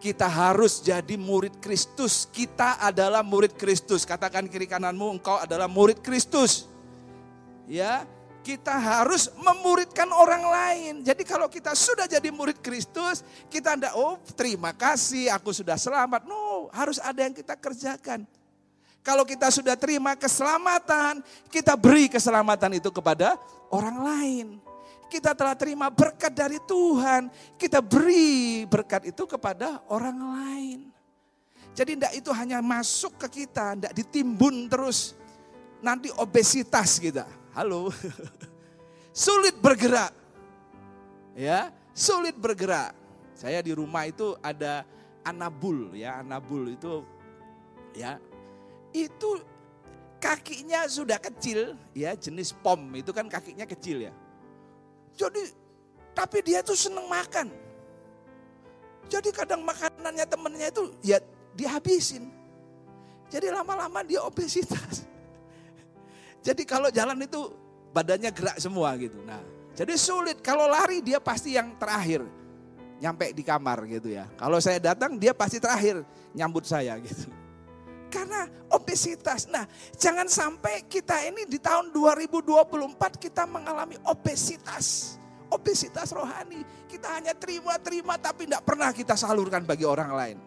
Kita 0.01 0.25
harus 0.25 0.81
jadi 0.81 1.13
murid 1.13 1.61
Kristus. 1.61 2.25
Kita 2.25 2.81
adalah 2.81 3.21
murid 3.21 3.53
Kristus. 3.53 4.01
Katakan 4.01 4.49
kiri 4.49 4.65
kananmu 4.65 5.21
engkau 5.21 5.37
adalah 5.37 5.69
murid 5.69 6.01
Kristus. 6.01 6.65
Ya, 7.69 8.09
kita 8.41 8.73
harus 8.73 9.29
memuridkan 9.37 10.09
orang 10.09 10.41
lain. 10.41 10.93
Jadi 11.05 11.21
kalau 11.21 11.45
kita 11.45 11.77
sudah 11.77 12.09
jadi 12.09 12.33
murid 12.33 12.57
Kristus, 12.59 13.21
kita 13.47 13.77
tidak, 13.77 13.93
oh 13.93 14.17
terima 14.33 14.73
kasih 14.73 15.29
aku 15.29 15.53
sudah 15.53 15.77
selamat. 15.77 16.25
No, 16.25 16.67
harus 16.73 16.97
ada 16.97 17.21
yang 17.21 17.33
kita 17.37 17.53
kerjakan. 17.53 18.25
Kalau 19.01 19.25
kita 19.25 19.49
sudah 19.49 19.73
terima 19.77 20.13
keselamatan, 20.13 21.25
kita 21.49 21.73
beri 21.73 22.05
keselamatan 22.09 22.77
itu 22.77 22.89
kepada 22.93 23.37
orang 23.73 23.97
lain. 23.97 24.47
Kita 25.09 25.33
telah 25.33 25.57
terima 25.57 25.89
berkat 25.91 26.31
dari 26.31 26.57
Tuhan, 26.63 27.27
kita 27.57 27.81
beri 27.81 28.63
berkat 28.69 29.09
itu 29.09 29.25
kepada 29.25 29.81
orang 29.89 30.17
lain. 30.17 30.79
Jadi 31.73 31.97
tidak 31.97 32.13
itu 32.15 32.29
hanya 32.31 32.59
masuk 32.61 33.17
ke 33.25 33.43
kita, 33.43 33.75
tidak 33.75 33.93
ditimbun 33.95 34.69
terus. 34.69 35.17
Nanti 35.81 36.13
obesitas 36.13 37.01
kita 37.01 37.40
Halo. 37.51 37.91
sulit 39.11 39.59
bergerak. 39.59 40.15
Ya, 41.35 41.71
sulit 41.91 42.35
bergerak. 42.39 42.95
Saya 43.35 43.59
di 43.59 43.75
rumah 43.75 44.07
itu 44.07 44.39
ada 44.39 44.87
anabul 45.27 45.91
ya, 45.91 46.23
anabul 46.23 46.71
itu 46.71 47.03
ya. 47.91 48.15
Itu 48.95 49.39
kakinya 50.23 50.87
sudah 50.87 51.19
kecil 51.19 51.75
ya, 51.91 52.15
jenis 52.15 52.55
pom 52.55 52.79
itu 52.95 53.11
kan 53.11 53.27
kakinya 53.27 53.67
kecil 53.67 54.07
ya. 54.07 54.13
Jadi 55.19 55.51
tapi 56.15 56.39
dia 56.43 56.63
tuh 56.63 56.75
seneng 56.75 57.07
makan. 57.11 57.51
Jadi 59.11 59.27
kadang 59.35 59.59
makanannya 59.67 60.23
temennya 60.23 60.67
itu 60.71 60.83
ya 61.03 61.19
dihabisin. 61.51 62.31
Jadi 63.27 63.51
lama-lama 63.51 64.03
dia 64.07 64.23
obesitas. 64.23 65.10
Jadi 66.41 66.65
kalau 66.65 66.89
jalan 66.89 67.21
itu 67.21 67.53
badannya 67.93 68.33
gerak 68.33 68.57
semua 68.57 68.97
gitu. 68.97 69.21
Nah, 69.21 69.39
jadi 69.77 69.93
sulit. 69.93 70.41
Kalau 70.41 70.65
lari 70.65 71.05
dia 71.05 71.21
pasti 71.21 71.53
yang 71.53 71.77
terakhir 71.77 72.25
nyampe 72.97 73.29
di 73.33 73.43
kamar 73.45 73.85
gitu 73.85 74.09
ya. 74.09 74.25
Kalau 74.35 74.57
saya 74.57 74.81
datang 74.81 75.21
dia 75.21 75.37
pasti 75.37 75.61
terakhir 75.61 76.01
nyambut 76.33 76.65
saya 76.65 76.97
gitu. 76.97 77.29
Karena 78.11 78.43
obesitas. 78.73 79.47
Nah, 79.47 79.63
jangan 79.95 80.27
sampai 80.27 80.83
kita 80.89 81.23
ini 81.23 81.47
di 81.47 81.61
tahun 81.61 81.95
2024 81.95 83.15
kita 83.21 83.47
mengalami 83.47 83.95
obesitas. 84.09 85.15
Obesitas 85.47 86.11
rohani. 86.11 86.63
Kita 86.89 87.07
hanya 87.21 87.31
terima-terima 87.31 88.19
tapi 88.19 88.49
tidak 88.49 88.67
pernah 88.67 88.91
kita 88.91 89.15
salurkan 89.15 89.63
bagi 89.63 89.87
orang 89.87 90.11
lain. 90.11 90.37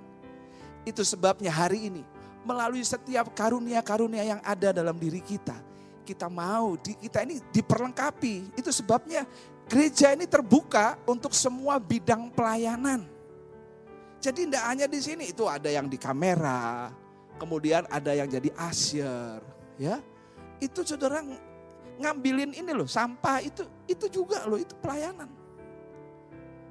Itu 0.85 1.01
sebabnya 1.01 1.49
hari 1.49 1.89
ini 1.89 2.03
melalui 2.45 2.85
setiap 2.85 3.33
karunia-karunia 3.33 4.37
yang 4.37 4.41
ada 4.45 4.69
dalam 4.77 5.01
diri 5.01 5.25
kita 5.25 5.57
kita 6.05 6.29
mau, 6.29 6.77
di, 6.77 6.93
kita 7.01 7.25
ini 7.25 7.41
diperlengkapi. 7.51 8.61
Itu 8.61 8.69
sebabnya 8.71 9.25
gereja 9.65 10.13
ini 10.13 10.29
terbuka 10.29 11.01
untuk 11.09 11.33
semua 11.33 11.81
bidang 11.81 12.29
pelayanan. 12.31 13.09
Jadi 14.21 14.49
tidak 14.49 14.65
hanya 14.69 14.87
di 14.89 15.01
sini, 15.01 15.25
itu 15.33 15.45
ada 15.45 15.69
yang 15.69 15.89
di 15.89 16.01
kamera, 16.01 16.89
kemudian 17.37 17.85
ada 17.93 18.13
yang 18.17 18.25
jadi 18.25 18.49
asyir, 18.57 19.41
ya. 19.77 20.01
Itu 20.61 20.81
saudara 20.81 21.21
ngambilin 22.01 22.57
ini 22.57 22.73
loh, 22.73 22.89
sampah 22.89 23.45
itu 23.45 23.69
itu 23.85 24.09
juga 24.09 24.49
loh, 24.49 24.57
itu 24.57 24.73
pelayanan. 24.81 25.29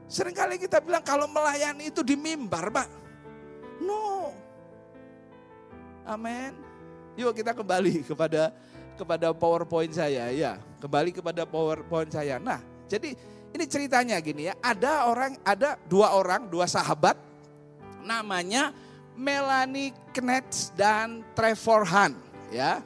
Seringkali 0.09 0.57
kita 0.57 0.81
bilang 0.81 1.05
kalau 1.05 1.29
melayani 1.29 1.93
itu 1.93 2.01
di 2.01 2.17
mimbar, 2.17 2.73
Pak. 2.73 2.89
No. 3.85 4.33
Amin. 6.03 6.57
Yuk 7.13 7.37
kita 7.37 7.53
kembali 7.53 8.01
kepada 8.09 8.49
kepada 8.95 9.33
PowerPoint 9.33 9.93
saya 9.93 10.29
ya. 10.29 10.57
Kembali 10.79 11.11
kepada 11.11 11.43
PowerPoint 11.43 12.11
saya. 12.11 12.37
Nah, 12.37 12.61
jadi 12.87 13.17
ini 13.53 13.65
ceritanya 13.69 14.17
gini 14.19 14.49
ya. 14.49 14.53
Ada 14.59 15.09
orang, 15.09 15.37
ada 15.45 15.77
dua 15.85 16.13
orang, 16.17 16.49
dua 16.49 16.65
sahabat 16.65 17.15
namanya 18.03 18.75
Melanie 19.15 19.95
Knetz 20.11 20.73
dan 20.75 21.23
Trevor 21.37 21.87
Hunt 21.87 22.17
ya. 22.51 22.81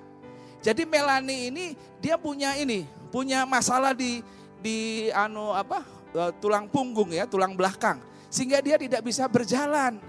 Jadi 0.61 0.83
Melanie 0.83 1.47
ini 1.49 1.65
dia 2.03 2.19
punya 2.19 2.53
ini, 2.59 2.83
punya 3.09 3.47
masalah 3.47 3.95
di 3.95 4.19
di 4.59 5.07
anu 5.15 5.55
apa? 5.55 5.85
Eh, 6.11 6.31
tulang 6.41 6.67
punggung 6.67 7.13
ya, 7.13 7.23
tulang 7.29 7.55
belakang. 7.55 8.01
Sehingga 8.27 8.59
dia 8.59 8.75
tidak 8.75 9.03
bisa 9.03 9.23
berjalan. 9.31 9.99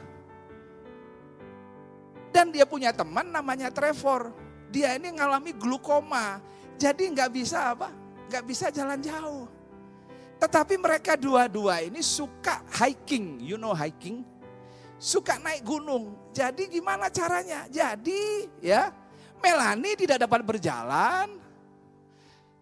Dan 2.34 2.50
dia 2.50 2.66
punya 2.68 2.90
teman 2.90 3.30
namanya 3.30 3.70
Trevor. 3.70 4.34
Dia 4.68 4.96
ini 4.96 5.12
ngalami 5.16 5.56
glukoma. 5.56 6.40
Jadi 6.78 7.10
nggak 7.10 7.30
bisa 7.32 7.74
apa? 7.74 7.88
Nggak 8.28 8.44
bisa 8.44 8.66
jalan 8.68 9.00
jauh. 9.00 9.48
Tetapi 10.38 10.78
mereka 10.78 11.18
dua-dua 11.18 11.82
ini 11.82 11.98
suka 12.04 12.62
hiking. 12.78 13.42
You 13.42 13.58
know 13.58 13.74
hiking? 13.74 14.22
Suka 14.98 15.40
naik 15.42 15.66
gunung. 15.66 16.14
Jadi 16.30 16.70
gimana 16.70 17.10
caranya? 17.10 17.66
Jadi 17.66 18.46
ya 18.62 18.94
Melani 19.42 19.94
tidak 19.98 20.26
dapat 20.26 20.40
berjalan. 20.46 21.38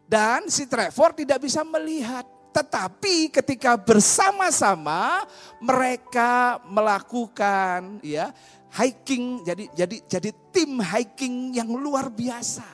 Dan 0.07 0.49
si 0.49 0.65
Trevor 0.65 1.13
tidak 1.13 1.43
bisa 1.45 1.67
melihat. 1.67 2.25
Tetapi 2.57 3.29
ketika 3.29 3.77
bersama-sama 3.77 5.29
mereka 5.61 6.57
melakukan 6.65 8.01
ya 8.01 8.33
hiking 8.73 9.45
jadi 9.45 9.65
jadi 9.77 9.97
jadi 10.09 10.31
tim 10.57 10.81
hiking 10.81 11.61
yang 11.61 11.69
luar 11.69 12.09
biasa. 12.09 12.65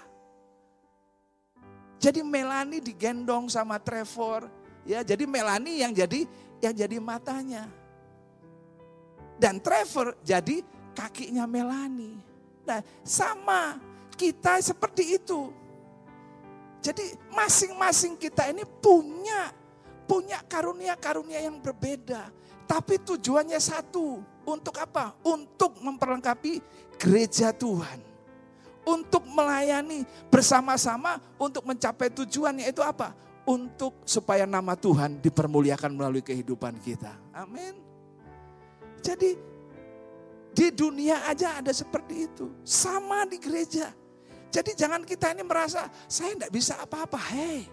Jadi 1.98 2.22
Melani 2.22 2.78
digendong 2.78 3.50
sama 3.50 3.82
Trevor 3.82 4.46
ya 4.86 5.02
jadi 5.02 5.26
Melani 5.26 5.82
yang 5.82 5.90
jadi 5.90 6.22
yang 6.62 6.74
jadi 6.78 7.02
matanya. 7.02 7.66
Dan 9.34 9.58
Trevor 9.58 10.14
jadi 10.22 10.62
kakinya 10.94 11.42
Melani. 11.50 12.14
Nah, 12.62 12.78
sama 13.02 13.74
kita 14.14 14.62
seperti 14.62 15.18
itu. 15.18 15.50
Jadi 16.78 17.18
masing-masing 17.34 18.14
kita 18.14 18.46
ini 18.54 18.62
punya 18.62 19.50
punya 20.06 20.38
karunia-karunia 20.46 21.42
yang 21.42 21.58
berbeda. 21.58 22.30
Tapi 22.70 23.02
tujuannya 23.02 23.58
satu. 23.58 24.31
Untuk 24.42 24.74
apa? 24.78 25.14
Untuk 25.22 25.78
memperlengkapi 25.78 26.62
gereja 26.98 27.54
Tuhan. 27.54 28.00
Untuk 28.82 29.22
melayani 29.30 30.02
bersama-sama 30.26 31.22
untuk 31.38 31.62
mencapai 31.62 32.10
tujuannya 32.10 32.66
itu 32.66 32.82
apa? 32.82 33.14
Untuk 33.46 34.02
supaya 34.02 34.42
nama 34.42 34.74
Tuhan 34.74 35.22
dipermuliakan 35.22 35.94
melalui 35.94 36.22
kehidupan 36.22 36.82
kita. 36.82 37.14
Amin. 37.30 37.78
Jadi 38.98 39.38
di 40.50 40.66
dunia 40.74 41.30
aja 41.30 41.62
ada 41.62 41.70
seperti 41.70 42.26
itu. 42.26 42.50
Sama 42.66 43.22
di 43.26 43.38
gereja. 43.38 43.94
Jadi 44.50 44.74
jangan 44.74 45.06
kita 45.06 45.30
ini 45.30 45.46
merasa 45.46 45.86
saya 46.10 46.34
tidak 46.34 46.50
bisa 46.50 46.74
apa-apa. 46.82 47.18
Hei, 47.30 47.66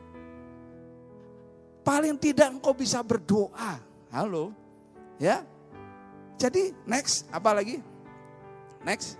Paling 1.89 2.21
tidak 2.21 2.53
engkau 2.53 2.69
bisa 2.75 3.01
berdoa. 3.01 3.81
Halo. 4.13 4.53
Ya. 5.17 5.41
Jadi 6.39 6.71
next, 6.87 7.27
apa 7.27 7.51
lagi? 7.51 7.83
Next. 8.87 9.19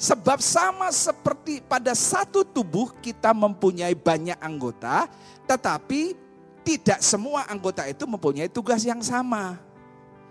Sebab 0.00 0.40
sama 0.40 0.88
seperti 0.88 1.60
pada 1.60 1.92
satu 1.92 2.40
tubuh 2.40 2.88
kita 3.04 3.36
mempunyai 3.36 3.92
banyak 3.92 4.40
anggota, 4.40 5.04
tetapi 5.44 6.16
tidak 6.64 7.04
semua 7.04 7.44
anggota 7.52 7.84
itu 7.84 8.08
mempunyai 8.08 8.48
tugas 8.48 8.80
yang 8.80 9.04
sama. 9.04 9.60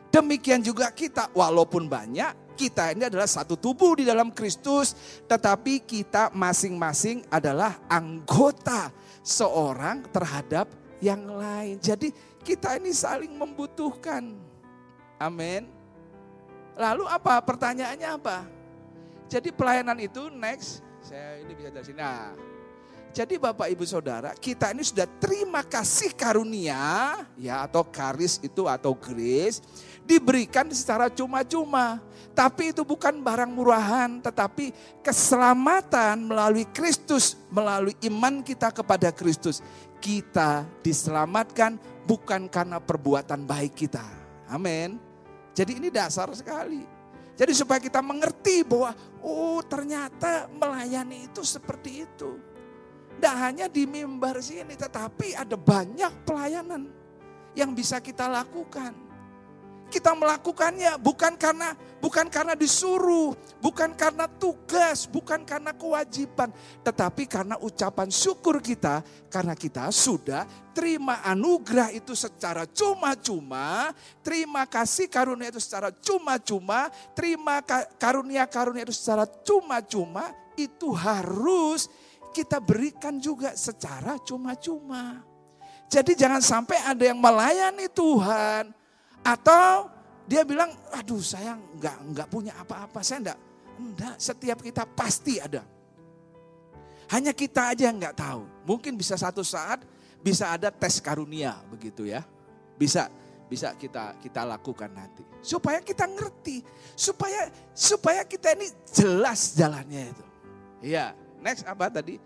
Demikian 0.10 0.65
juga 0.65 0.89
kita, 0.89 1.29
walaupun 1.38 1.86
banyak, 1.86 2.58
kita 2.58 2.97
ini 2.97 3.05
adalah 3.05 3.29
satu 3.29 3.53
tubuh 3.53 4.01
di 4.01 4.10
dalam 4.10 4.34
Kristus, 4.34 4.97
tetapi 5.29 5.86
kita 5.86 6.34
masing-masing 6.34 7.29
adalah 7.29 7.77
anggota 7.86 8.89
seorang 9.21 10.01
terhadap 10.10 10.65
yang 10.97 11.29
lain. 11.29 11.77
Jadi 11.77 12.10
kita 12.41 12.73
ini 12.82 12.89
saling 12.89 13.38
membutuhkan. 13.38 14.48
Amin. 15.19 15.67
Lalu 16.79 17.03
apa? 17.12 17.43
Pertanyaannya 17.43 18.10
apa? 18.15 18.47
Jadi 19.27 19.51
pelayanan 19.51 19.99
itu 19.99 20.32
next, 20.32 20.82
saya 21.03 21.43
ini 21.43 21.53
bisa 21.53 21.69
dari 21.69 21.86
sini. 21.86 21.99
Nah, 21.99 22.34
jadi 23.10 23.36
Bapak 23.41 23.67
Ibu 23.73 23.84
Saudara, 23.84 24.32
kita 24.38 24.71
ini 24.71 24.86
sudah 24.86 25.05
terima 25.19 25.65
kasih 25.65 26.15
karunia 26.15 27.19
ya 27.36 27.67
atau 27.67 27.82
karis 27.82 28.39
itu 28.39 28.69
atau 28.69 28.93
grace 28.95 29.60
diberikan 30.08 30.69
secara 30.71 31.12
cuma-cuma. 31.12 32.01
Tapi 32.38 32.71
itu 32.71 32.88
bukan 32.88 33.19
barang 33.19 33.51
murahan, 33.51 34.23
tetapi 34.23 34.71
keselamatan 35.03 36.32
melalui 36.32 36.63
Kristus, 36.71 37.36
melalui 37.51 37.97
iman 38.08 38.39
kita 38.39 38.71
kepada 38.71 39.12
Kristus 39.12 39.60
kita 39.99 40.63
diselamatkan 40.79 41.75
bukan 42.08 42.47
karena 42.47 42.79
perbuatan 42.79 43.43
baik 43.43 43.75
kita. 43.75 44.05
Amin. 44.47 45.09
Jadi 45.55 45.81
ini 45.81 45.89
dasar 45.89 46.29
sekali. 46.38 46.85
Jadi 47.39 47.55
supaya 47.55 47.79
kita 47.79 48.03
mengerti 48.03 48.67
bahwa 48.67 48.91
oh 49.23 49.63
ternyata 49.63 50.51
melayani 50.51 51.31
itu 51.31 51.39
seperti 51.39 52.03
itu. 52.03 52.35
Tidak 53.15 53.35
hanya 53.39 53.65
di 53.67 53.88
mimbar 53.88 54.39
sini 54.43 54.75
tetapi 54.75 55.35
ada 55.35 55.55
banyak 55.55 56.27
pelayanan 56.27 56.88
yang 57.55 57.71
bisa 57.71 58.03
kita 58.03 58.27
lakukan. 58.27 59.09
Kita 59.89 60.13
melakukannya 60.13 61.02
bukan 61.02 61.34
karena 61.34 61.73
bukan 61.99 62.30
karena 62.32 62.56
disuruh, 62.56 63.36
bukan 63.60 63.91
karena 63.97 64.30
tugas, 64.30 65.10
bukan 65.10 65.43
karena 65.43 65.75
kewajiban, 65.75 66.54
tetapi 66.86 67.28
karena 67.28 67.60
ucapan 67.60 68.08
syukur 68.08 68.63
kita 68.63 69.04
karena 69.28 69.58
kita 69.58 69.91
sudah 69.91 70.47
terima 70.71 71.19
anugerah 71.28 71.91
itu 71.91 72.15
secara 72.15 72.63
cuma-cuma, 72.69 73.91
terima 74.23 74.63
kasih 74.69 75.12
karunia 75.12 75.52
itu 75.52 75.60
secara 75.60 75.91
cuma-cuma, 75.91 76.88
terima 77.12 77.60
karunia-karunia 77.99 78.88
itu 78.88 78.95
secara 78.95 79.28
cuma-cuma, 79.43 80.32
itu 80.56 80.93
harus 80.95 81.91
kita 82.32 82.62
berikan 82.63 83.19
juga 83.19 83.58
secara 83.58 84.15
cuma-cuma. 84.23 85.25
Jadi 85.89 86.13
jangan 86.13 86.39
sampai 86.39 86.78
ada 86.86 87.02
yang 87.02 87.17
melayani 87.17 87.89
Tuhan, 87.89 88.69
atau 89.23 89.91
dia 90.29 90.45
bilang, 90.45 90.69
aduh 90.93 91.21
saya 91.23 91.58
nggak 91.58 91.97
nggak 92.13 92.27
punya 92.29 92.53
apa-apa, 92.62 93.01
saya 93.01 93.25
enggak. 93.25 93.39
Enggak, 93.79 94.15
setiap 94.19 94.60
kita 94.60 94.84
pasti 94.86 95.39
ada. 95.39 95.63
Hanya 97.10 97.34
kita 97.34 97.73
aja 97.73 97.89
nggak 97.89 98.13
tahu. 98.13 98.45
Mungkin 98.67 98.93
bisa 98.93 99.17
satu 99.17 99.41
saat 99.41 99.82
bisa 100.21 100.53
ada 100.53 100.69
tes 100.69 101.01
karunia 101.01 101.58
begitu 101.71 102.05
ya. 102.05 102.21
Bisa 102.77 103.10
bisa 103.49 103.73
kita 103.73 104.13
kita 104.21 104.45
lakukan 104.45 104.93
nanti. 104.93 105.25
Supaya 105.41 105.82
kita 105.82 106.05
ngerti, 106.05 106.62
supaya 106.93 107.49
supaya 107.73 108.21
kita 108.21 108.53
ini 108.53 108.69
jelas 108.93 109.58
jalannya 109.58 110.13
itu. 110.13 110.25
Iya, 110.86 111.17
next 111.41 111.65
apa 111.65 111.89
tadi? 111.89 112.21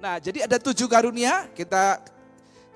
Nah, 0.00 0.16
jadi 0.16 0.48
ada 0.48 0.56
tujuh 0.56 0.88
karunia, 0.88 1.48
kita 1.52 2.00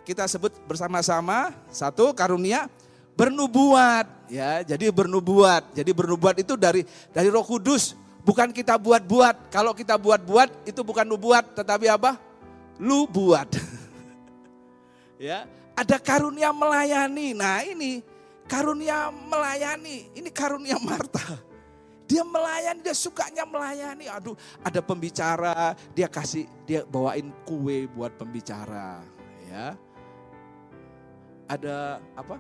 kita 0.08 0.24
sebut 0.24 0.56
bersama-sama. 0.64 1.52
Satu 1.68 2.16
karunia 2.16 2.72
bernubuat. 3.12 4.08
Ya 4.32 4.64
jadi 4.64 4.88
bernubuat. 4.88 5.76
Jadi 5.76 5.92
bernubuat 5.92 6.40
itu 6.40 6.56
dari 6.56 6.88
dari 7.12 7.28
Roh 7.28 7.44
Kudus. 7.44 7.92
Bukan 8.24 8.56
kita 8.56 8.80
buat-buat. 8.80 9.52
Kalau 9.52 9.76
kita 9.76 10.00
buat-buat 10.00 10.64
itu 10.64 10.80
bukan 10.80 11.04
nubuat 11.04 11.52
tetapi 11.52 11.92
apa? 11.92 12.16
Lu 12.80 13.04
buat. 13.04 13.52
Ya 15.18 15.50
ada 15.74 15.98
karunia 15.98 16.54
melayani. 16.54 17.34
Nah 17.34 17.66
ini 17.66 18.06
karunia 18.46 19.10
melayani. 19.10 20.06
Ini 20.14 20.30
karunia 20.30 20.78
Marta 20.78 21.42
dia 22.06 22.22
melayani, 22.22 22.80
dia 22.80 22.96
sukanya 22.96 23.44
melayani. 23.44 24.06
Aduh, 24.08 24.38
ada 24.64 24.78
pembicara, 24.78 25.74
dia 25.92 26.08
kasih, 26.08 26.48
dia 26.64 26.86
bawain 26.88 27.34
kue 27.44 27.84
buat 27.92 28.16
pembicara, 28.16 29.04
ya 29.44 29.76
ada 31.48 31.98
apa? 32.12 32.36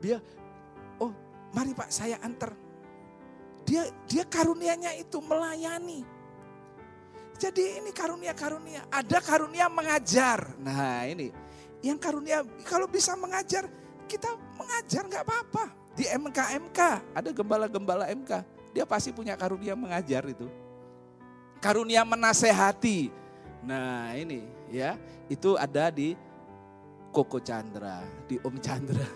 Dia 0.00 0.18
oh, 0.98 1.12
mari 1.52 1.76
Pak 1.76 1.92
saya 1.92 2.16
antar. 2.24 2.56
Dia 3.68 3.84
dia 4.08 4.24
karunianya 4.24 4.96
itu 4.96 5.20
melayani. 5.20 6.02
Jadi 7.38 7.78
ini 7.78 7.94
karunia-karunia. 7.94 8.88
Ada 8.90 9.22
karunia 9.22 9.70
mengajar. 9.70 10.58
Nah 10.58 11.06
ini 11.06 11.30
yang 11.84 12.00
karunia 12.00 12.42
kalau 12.66 12.90
bisa 12.90 13.14
mengajar 13.14 13.70
kita 14.10 14.34
mengajar 14.58 15.06
nggak 15.06 15.22
apa-apa. 15.22 15.64
Di 15.98 16.06
MK-MK, 16.06 16.78
ada 17.10 17.30
gembala-gembala 17.34 18.06
MK. 18.14 18.30
Dia 18.70 18.86
pasti 18.86 19.10
punya 19.10 19.34
karunia 19.34 19.74
mengajar 19.74 20.22
itu. 20.30 20.46
Karunia 21.58 22.06
menasehati. 22.06 23.10
Nah 23.66 24.14
ini 24.14 24.46
ya, 24.70 24.94
itu 25.26 25.58
ada 25.58 25.90
di 25.90 26.14
Koko 27.08 27.40
Chandra, 27.40 28.04
di 28.28 28.36
Om 28.38 28.56
Chandra. 28.60 29.06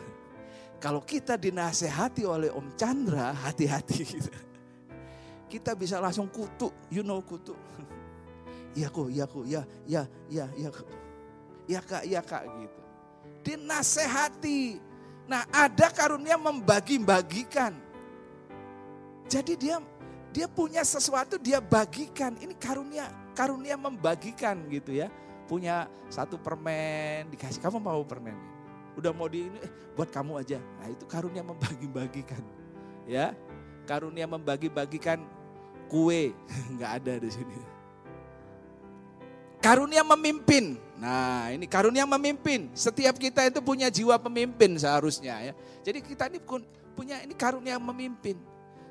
Kalau 0.83 1.05
kita 1.05 1.39
dinasehati 1.39 2.27
oleh 2.27 2.51
Om 2.51 2.75
Chandra, 2.75 3.31
hati-hati 3.31 4.01
kita. 4.03 4.39
Kita 5.47 5.77
bisa 5.77 6.01
langsung 6.01 6.33
kutuk, 6.33 6.73
you 6.89 7.05
know 7.05 7.21
kutuk. 7.21 7.55
Iya 8.73 8.89
kok, 8.89 9.09
iya 9.13 9.25
kok, 9.29 9.45
ya, 9.45 9.63
ya, 9.85 10.03
ya, 10.33 10.49
ya, 10.57 10.69
ya 11.69 11.81
kak, 11.85 12.03
ya 12.09 12.21
kak 12.25 12.43
gitu. 12.57 12.81
Dinasehati. 13.45 14.81
Nah 15.29 15.45
ada 15.53 15.93
karunia 15.93 16.41
membagi-bagikan. 16.41 17.77
Jadi 19.29 19.55
dia 19.61 19.77
dia 20.33 20.49
punya 20.49 20.81
sesuatu 20.83 21.37
dia 21.37 21.61
bagikan. 21.61 22.33
Ini 22.41 22.57
karunia, 22.57 23.13
karunia 23.37 23.77
membagikan 23.77 24.57
gitu 24.73 24.97
ya. 24.97 25.13
Punya 25.53 25.85
satu 26.09 26.41
permen 26.41 27.29
dikasih, 27.29 27.61
kamu 27.61 27.77
mau 27.77 28.01
permen? 28.09 28.33
Udah 28.97 29.13
mau 29.13 29.29
di 29.29 29.53
ini, 29.53 29.61
eh, 29.61 29.69
buat 29.93 30.09
kamu 30.09 30.41
aja. 30.41 30.57
Nah 30.81 30.89
itu 30.89 31.05
karunia 31.05 31.45
membagi-bagikan. 31.45 32.41
Ya, 33.05 33.37
karunia 33.85 34.25
membagi-bagikan 34.25 35.21
kue, 35.93 36.33
nggak 36.81 37.05
ada 37.05 37.21
di 37.21 37.29
sini. 37.29 37.53
Karunia 39.61 40.01
memimpin. 40.01 40.81
Nah, 40.97 41.53
ini 41.53 41.69
karunia 41.69 42.09
memimpin. 42.09 42.73
Setiap 42.73 43.21
kita 43.21 43.45
itu 43.45 43.61
punya 43.61 43.93
jiwa 43.93 44.17
pemimpin 44.17 44.81
seharusnya 44.81 45.53
ya. 45.53 45.53
Jadi 45.85 46.01
kita 46.01 46.33
ini 46.33 46.41
punya 46.97 47.21
ini 47.21 47.37
karunia 47.37 47.77
memimpin. 47.77 48.41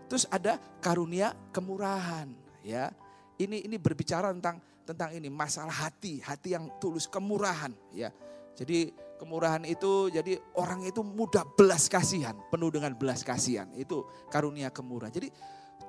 Terus 0.06 0.30
ada 0.30 0.62
karunia 0.78 1.34
kemurahan 1.50 2.30
ya. 2.62 2.94
Ini 3.42 3.66
ini 3.66 3.82
berbicara 3.82 4.30
tentang 4.30 4.62
tentang 4.92 5.12
ini 5.16 5.32
masalah 5.32 5.74
hati, 5.74 6.20
hati 6.22 6.54
yang 6.54 6.68
tulus, 6.78 7.08
kemurahan 7.08 7.72
ya. 7.96 8.12
Jadi 8.56 8.92
kemurahan 9.18 9.64
itu 9.66 10.12
jadi 10.12 10.38
orang 10.60 10.84
itu 10.86 11.02
mudah 11.02 11.48
belas 11.56 11.88
kasihan, 11.88 12.36
penuh 12.52 12.70
dengan 12.70 12.94
belas 12.94 13.24
kasihan. 13.24 13.72
Itu 13.74 14.06
karunia 14.28 14.70
kemurahan. 14.70 15.14
Jadi 15.14 15.32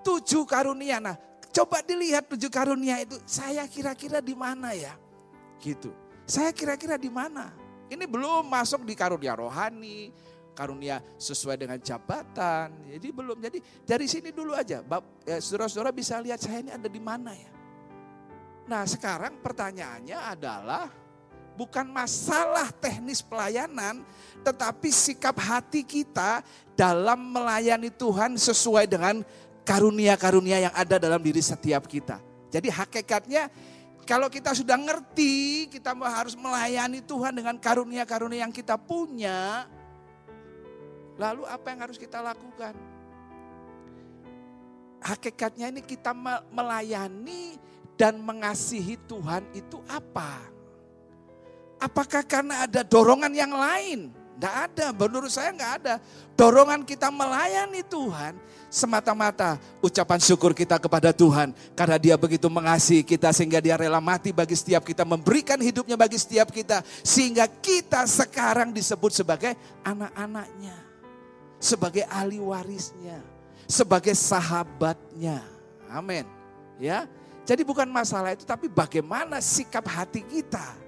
tujuh 0.03 0.47
karunia. 0.47 1.03
Nah, 1.03 1.17
Coba 1.53 1.85
dilihat 1.85 2.33
tujuh 2.33 2.49
karunia 2.49 3.05
itu, 3.05 3.21
saya 3.29 3.69
kira-kira 3.69 4.25
di 4.25 4.33
mana 4.33 4.73
ya? 4.73 4.97
Gitu. 5.61 5.93
Saya 6.25 6.49
kira-kira 6.49 6.97
di 6.97 7.13
mana? 7.13 7.53
Ini 7.93 8.09
belum 8.09 8.49
masuk 8.49 8.89
di 8.89 8.97
karunia 8.97 9.37
rohani, 9.37 10.09
karunia 10.57 11.05
sesuai 11.21 11.61
dengan 11.61 11.77
jabatan. 11.77 12.73
Jadi 12.89 13.09
belum. 13.13 13.37
Jadi 13.37 13.61
dari 13.85 14.09
sini 14.09 14.33
dulu 14.33 14.57
aja. 14.57 14.81
Ya, 15.29 15.37
saudara-saudara 15.45 15.93
bisa 15.93 16.17
lihat 16.25 16.41
saya 16.41 16.65
ini 16.65 16.73
ada 16.73 16.89
di 16.89 16.97
mana 16.97 17.37
ya. 17.37 17.53
Nah 18.73 18.89
sekarang 18.89 19.37
pertanyaannya 19.45 20.17
adalah 20.17 20.89
bukan 21.61 21.85
masalah 21.93 22.73
teknis 22.73 23.21
pelayanan, 23.21 24.01
tetapi 24.41 24.89
sikap 24.89 25.37
hati 25.37 25.85
kita 25.85 26.41
dalam 26.73 27.21
melayani 27.21 27.93
Tuhan 27.93 28.33
sesuai 28.33 28.89
dengan 28.89 29.21
karunia-karunia 29.69 30.73
yang 30.73 30.73
ada 30.73 30.97
dalam 30.97 31.21
diri 31.21 31.45
setiap 31.45 31.85
kita. 31.85 32.17
Jadi 32.49 32.73
hakikatnya 32.73 33.53
kalau 34.09 34.33
kita 34.33 34.57
sudah 34.57 34.81
ngerti, 34.81 35.69
kita 35.69 35.93
harus 35.93 36.33
melayani 36.33 37.05
Tuhan 37.05 37.37
dengan 37.37 37.61
karunia-karunia 37.61 38.49
yang 38.49 38.55
kita 38.57 38.81
punya. 38.81 39.69
Lalu 41.21 41.45
apa 41.45 41.77
yang 41.77 41.81
harus 41.85 42.01
kita 42.01 42.25
lakukan? 42.25 42.73
Hakikatnya 45.05 45.69
ini 45.69 45.85
kita 45.85 46.17
melayani 46.49 47.61
dan 47.97 48.19
mengasihi 48.21 48.99
Tuhan 49.09 49.45
itu 49.53 49.79
apa? 49.89 50.41
Apakah 51.83 52.23
karena 52.23 52.65
ada 52.65 52.87
dorongan 52.87 53.33
yang 53.35 53.53
lain? 53.53 54.15
Tidak 54.43 54.55
ada, 54.71 54.87
menurut 54.91 55.31
saya 55.31 55.55
nggak 55.55 55.73
ada. 55.83 55.95
Dorongan 56.35 56.83
kita 56.83 57.15
melayani 57.15 57.85
Tuhan 57.87 58.35
semata-mata 58.73 59.61
ucapan 59.85 60.19
syukur 60.19 60.57
kita 60.57 60.81
kepada 60.81 61.13
Tuhan. 61.13 61.53
Karena 61.77 62.01
dia 62.01 62.17
begitu 62.17 62.49
mengasihi 62.49 63.05
kita 63.05 63.31
sehingga 63.31 63.61
dia 63.61 63.77
rela 63.77 64.01
mati 64.01 64.33
bagi 64.33 64.57
setiap 64.57 64.83
kita. 64.83 65.05
Memberikan 65.05 65.61
hidupnya 65.61 65.95
bagi 65.95 66.17
setiap 66.17 66.51
kita. 66.51 66.81
Sehingga 67.05 67.47
kita 67.47 68.09
sekarang 68.09 68.73
disebut 68.73 69.13
sebagai 69.13 69.53
anak-anaknya. 69.85 70.75
Sebagai 71.63 72.03
ahli 72.09 72.41
warisnya. 72.41 73.21
Sebagai 73.69 74.17
sahabatnya. 74.17 75.45
Amin. 75.93 76.27
Ya, 76.81 77.07
Jadi 77.43 77.63
bukan 77.67 77.91
masalah 77.91 78.39
itu 78.39 78.47
tapi 78.47 78.71
bagaimana 78.71 79.43
sikap 79.43 79.83
hati 79.91 80.23
kita 80.23 80.83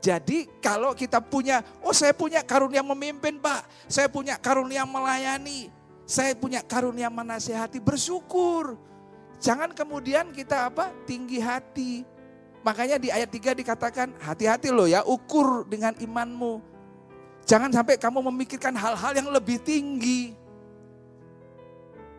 jadi 0.00 0.48
kalau 0.64 0.96
kita 0.96 1.20
punya, 1.20 1.60
oh 1.84 1.92
saya 1.92 2.16
punya 2.16 2.40
karunia 2.40 2.80
memimpin 2.80 3.36
pak, 3.36 3.68
saya 3.84 4.08
punya 4.08 4.40
karunia 4.40 4.88
melayani, 4.88 5.68
saya 6.08 6.32
punya 6.32 6.64
karunia 6.64 7.12
menasehati, 7.12 7.84
bersyukur. 7.84 8.80
Jangan 9.44 9.76
kemudian 9.76 10.32
kita 10.32 10.72
apa? 10.72 10.88
Tinggi 11.04 11.36
hati. 11.36 12.08
Makanya 12.64 12.96
di 12.96 13.12
ayat 13.12 13.28
3 13.28 13.52
dikatakan, 13.52 14.16
hati-hati 14.24 14.72
loh 14.72 14.88
ya, 14.88 15.04
ukur 15.04 15.68
dengan 15.68 15.92
imanmu. 16.00 16.64
Jangan 17.44 17.68
sampai 17.68 18.00
kamu 18.00 18.24
memikirkan 18.32 18.72
hal-hal 18.72 19.12
yang 19.12 19.28
lebih 19.28 19.60
tinggi. 19.60 20.32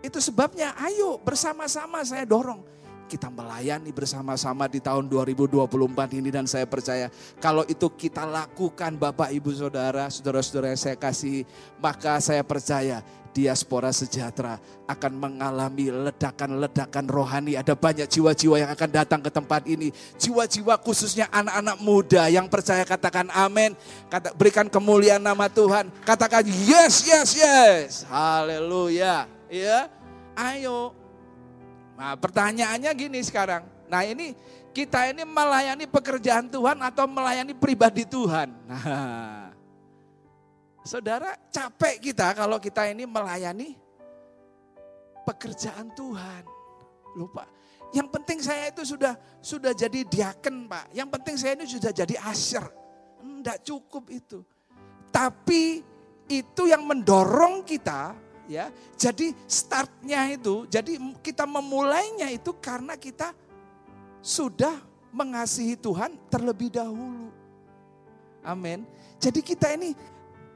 Itu 0.06 0.22
sebabnya 0.22 0.74
ayo 0.82 1.18
bersama-sama 1.22 2.02
saya 2.06 2.26
dorong 2.26 2.66
kita 3.12 3.28
melayani 3.28 3.92
bersama-sama 3.92 4.72
di 4.72 4.80
tahun 4.80 5.12
2024 5.12 5.68
ini 6.16 6.32
dan 6.32 6.48
saya 6.48 6.64
percaya 6.64 7.12
kalau 7.44 7.68
itu 7.68 7.92
kita 7.92 8.24
lakukan 8.24 8.96
Bapak 8.96 9.36
Ibu 9.36 9.52
Saudara, 9.52 10.08
saudara-saudara 10.08 10.72
yang 10.72 10.80
saya 10.80 10.96
kasih, 10.96 11.44
maka 11.84 12.24
saya 12.24 12.40
percaya 12.48 13.04
diaspora 13.32 13.92
sejahtera 13.96 14.60
akan 14.88 15.12
mengalami 15.16 15.88
ledakan-ledakan 15.92 17.06
rohani. 17.08 17.56
Ada 17.56 17.76
banyak 17.76 18.08
jiwa-jiwa 18.08 18.64
yang 18.64 18.72
akan 18.72 18.90
datang 18.92 19.20
ke 19.24 19.32
tempat 19.32 19.64
ini. 19.68 19.90
Jiwa-jiwa 20.20 20.76
khususnya 20.84 21.32
anak-anak 21.32 21.78
muda 21.80 22.28
yang 22.28 22.52
percaya 22.52 22.84
katakan 22.84 23.32
amin. 23.32 23.76
Kata, 24.12 24.36
berikan 24.36 24.68
kemuliaan 24.68 25.24
nama 25.24 25.48
Tuhan. 25.48 25.88
Katakan 26.04 26.44
yes, 26.48 27.08
yes, 27.08 27.30
yes. 27.36 27.92
Haleluya. 28.12 29.28
Ya, 29.52 29.92
ayo 30.36 31.01
Nah 32.02 32.18
pertanyaannya 32.18 32.90
gini 32.98 33.22
sekarang. 33.22 33.62
Nah 33.86 34.02
ini 34.02 34.34
kita 34.74 35.14
ini 35.14 35.22
melayani 35.22 35.86
pekerjaan 35.86 36.50
Tuhan 36.50 36.82
atau 36.82 37.06
melayani 37.06 37.54
pribadi 37.54 38.10
Tuhan. 38.10 38.50
Nah, 38.66 39.54
saudara 40.82 41.38
capek 41.54 42.02
kita 42.02 42.34
kalau 42.34 42.58
kita 42.58 42.90
ini 42.90 43.06
melayani 43.06 43.78
pekerjaan 45.30 45.94
Tuhan. 45.94 46.42
Lupa. 47.14 47.46
Yang 47.94 48.08
penting 48.18 48.40
saya 48.42 48.74
itu 48.74 48.82
sudah 48.82 49.14
sudah 49.38 49.70
jadi 49.78 50.02
diaken 50.02 50.66
pak. 50.66 50.90
Yang 50.98 51.10
penting 51.22 51.36
saya 51.38 51.54
ini 51.54 51.70
sudah 51.70 51.94
jadi 51.94 52.18
asyir. 52.34 52.66
Enggak 53.22 53.62
cukup 53.62 54.10
itu. 54.10 54.42
Tapi 55.14 55.86
itu 56.34 56.64
yang 56.66 56.82
mendorong 56.82 57.62
kita 57.62 58.18
ya. 58.46 58.70
Jadi 58.96 59.34
startnya 59.46 60.30
itu, 60.32 60.66
jadi 60.70 60.98
kita 61.22 61.44
memulainya 61.46 62.30
itu 62.32 62.54
karena 62.58 62.96
kita 62.96 63.34
sudah 64.22 64.78
mengasihi 65.12 65.76
Tuhan 65.76 66.16
terlebih 66.32 66.72
dahulu. 66.72 67.30
Amin. 68.42 68.88
Jadi 69.22 69.46
kita 69.46 69.70
ini 69.74 69.94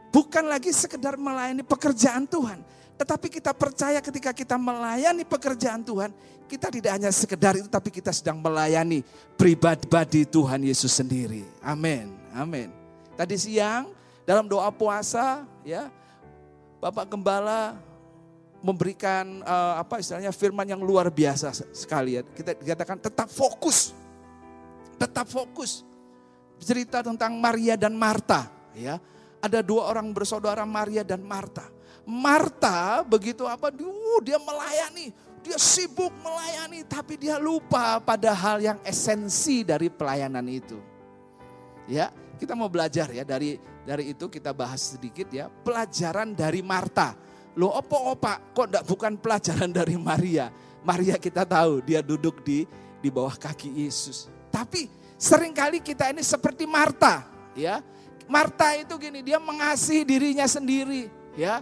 bukan 0.10 0.46
lagi 0.50 0.74
sekedar 0.74 1.20
melayani 1.20 1.62
pekerjaan 1.62 2.26
Tuhan, 2.26 2.64
tetapi 2.98 3.28
kita 3.30 3.52
percaya 3.54 4.00
ketika 4.02 4.32
kita 4.32 4.56
melayani 4.58 5.22
pekerjaan 5.28 5.86
Tuhan, 5.86 6.10
kita 6.46 6.70
tidak 6.70 6.92
hanya 6.98 7.10
sekedar 7.10 7.58
itu 7.58 7.70
tapi 7.70 7.90
kita 7.90 8.14
sedang 8.14 8.38
melayani 8.42 9.02
pribadi 9.38 10.24
Tuhan 10.26 10.62
Yesus 10.66 10.94
sendiri. 10.94 11.46
Amin. 11.62 12.14
Amin. 12.34 12.70
Tadi 13.18 13.36
siang 13.38 13.90
dalam 14.26 14.50
doa 14.50 14.70
puasa 14.74 15.46
ya 15.62 15.90
Bapak 16.86 17.18
Gembala 17.18 17.82
memberikan 18.62 19.42
uh, 19.42 19.82
apa 19.82 19.98
istilahnya 19.98 20.30
firman 20.30 20.70
yang 20.70 20.86
luar 20.86 21.10
biasa 21.10 21.50
sekali 21.74 22.14
ya. 22.14 22.22
Kita 22.22 22.54
dikatakan 22.62 23.02
tetap 23.02 23.26
fokus. 23.26 23.90
Tetap 25.02 25.26
fokus. 25.26 25.82
Cerita 26.62 27.02
tentang 27.02 27.42
Maria 27.42 27.74
dan 27.74 27.98
Marta 27.98 28.46
ya. 28.78 29.02
Ada 29.42 29.66
dua 29.66 29.90
orang 29.90 30.14
bersaudara 30.14 30.62
Maria 30.62 31.02
dan 31.02 31.26
Marta. 31.26 31.66
Marta 32.06 33.02
begitu 33.02 33.50
apa 33.50 33.74
uh, 33.74 34.22
dia 34.22 34.38
melayani, 34.38 35.10
dia 35.42 35.58
sibuk 35.58 36.14
melayani 36.22 36.86
tapi 36.86 37.18
dia 37.18 37.42
lupa 37.42 37.98
pada 37.98 38.30
hal 38.30 38.62
yang 38.62 38.78
esensi 38.86 39.66
dari 39.66 39.90
pelayanan 39.90 40.46
itu. 40.46 40.78
Ya, 41.90 42.14
kita 42.38 42.54
mau 42.54 42.70
belajar 42.70 43.10
ya 43.10 43.26
dari 43.26 43.58
dari 43.86 44.12
itu 44.12 44.26
kita 44.26 44.50
bahas 44.50 44.98
sedikit 44.98 45.30
ya 45.30 45.46
pelajaran 45.48 46.34
dari 46.34 46.66
Marta. 46.66 47.14
Loh 47.54 47.72
opo 47.72 48.18
opa 48.18 48.42
kok 48.52 48.68
enggak 48.68 48.84
bukan 48.90 49.14
pelajaran 49.16 49.70
dari 49.80 49.96
Maria? 49.96 50.50
Maria 50.82 51.16
kita 51.22 51.46
tahu 51.46 51.86
dia 51.86 52.02
duduk 52.02 52.42
di 52.42 52.66
di 53.00 53.10
bawah 53.14 53.38
kaki 53.38 53.86
Yesus. 53.86 54.28
Tapi 54.50 54.90
sering 55.16 55.54
kali 55.54 55.80
kita 55.80 56.10
ini 56.10 56.26
seperti 56.26 56.66
Marta 56.66 57.24
ya. 57.54 57.80
Marta 58.26 58.74
itu 58.74 58.98
gini 58.98 59.22
dia 59.22 59.38
mengasihi 59.38 60.02
dirinya 60.02 60.50
sendiri 60.50 61.08
ya. 61.38 61.62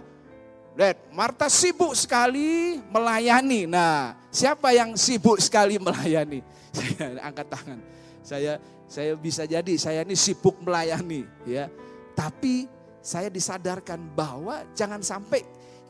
Lihat, 0.74 1.14
Marta 1.14 1.46
sibuk 1.46 1.94
sekali 1.94 2.82
melayani. 2.90 3.62
Nah, 3.62 4.18
siapa 4.26 4.74
yang 4.74 4.98
sibuk 4.98 5.38
sekali 5.38 5.78
melayani? 5.78 6.42
Saya 6.74 7.22
angkat 7.22 7.46
tangan. 7.46 7.78
Saya 8.24 8.58
saya 8.90 9.14
bisa 9.14 9.46
jadi 9.46 9.74
saya 9.78 10.02
ini 10.02 10.18
sibuk 10.18 10.58
melayani 10.58 11.22
ya. 11.46 11.70
Tapi 12.14 12.70
saya 13.04 13.28
disadarkan 13.28 14.00
bahwa 14.16 14.64
jangan 14.72 15.04
sampai 15.04 15.44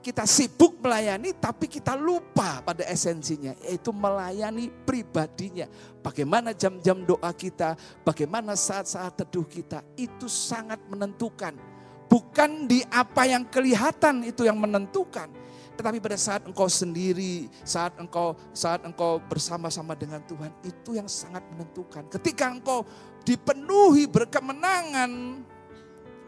kita 0.05 0.29
sibuk 0.29 0.77
melayani 0.85 1.33
tapi 1.33 1.65
kita 1.65 1.97
lupa 1.97 2.61
pada 2.61 2.85
esensinya 2.85 3.57
yaitu 3.65 3.89
melayani 3.89 4.69
pribadinya. 4.85 5.65
Bagaimana 6.05 6.53
jam-jam 6.53 7.01
doa 7.09 7.33
kita, 7.33 7.73
bagaimana 8.05 8.53
saat-saat 8.53 9.17
teduh 9.25 9.49
kita 9.49 9.81
itu 9.97 10.29
sangat 10.29 10.77
menentukan. 10.93 11.57
Bukan 12.05 12.69
di 12.69 12.85
apa 12.93 13.25
yang 13.25 13.49
kelihatan 13.49 14.29
itu 14.29 14.45
yang 14.45 14.61
menentukan, 14.61 15.33
tetapi 15.75 15.99
pada 15.99 16.15
saat 16.21 16.47
engkau 16.47 16.71
sendiri, 16.71 17.51
saat 17.67 17.97
engkau 17.99 18.39
saat 18.55 18.85
engkau 18.87 19.19
bersama-sama 19.25 19.99
dengan 19.99 20.23
Tuhan, 20.23 20.53
itu 20.63 20.95
yang 20.95 21.11
sangat 21.11 21.43
menentukan. 21.51 22.07
Ketika 22.13 22.53
engkau 22.53 22.87
dipenuhi 23.27 24.07
berkemenangan, 24.07 25.43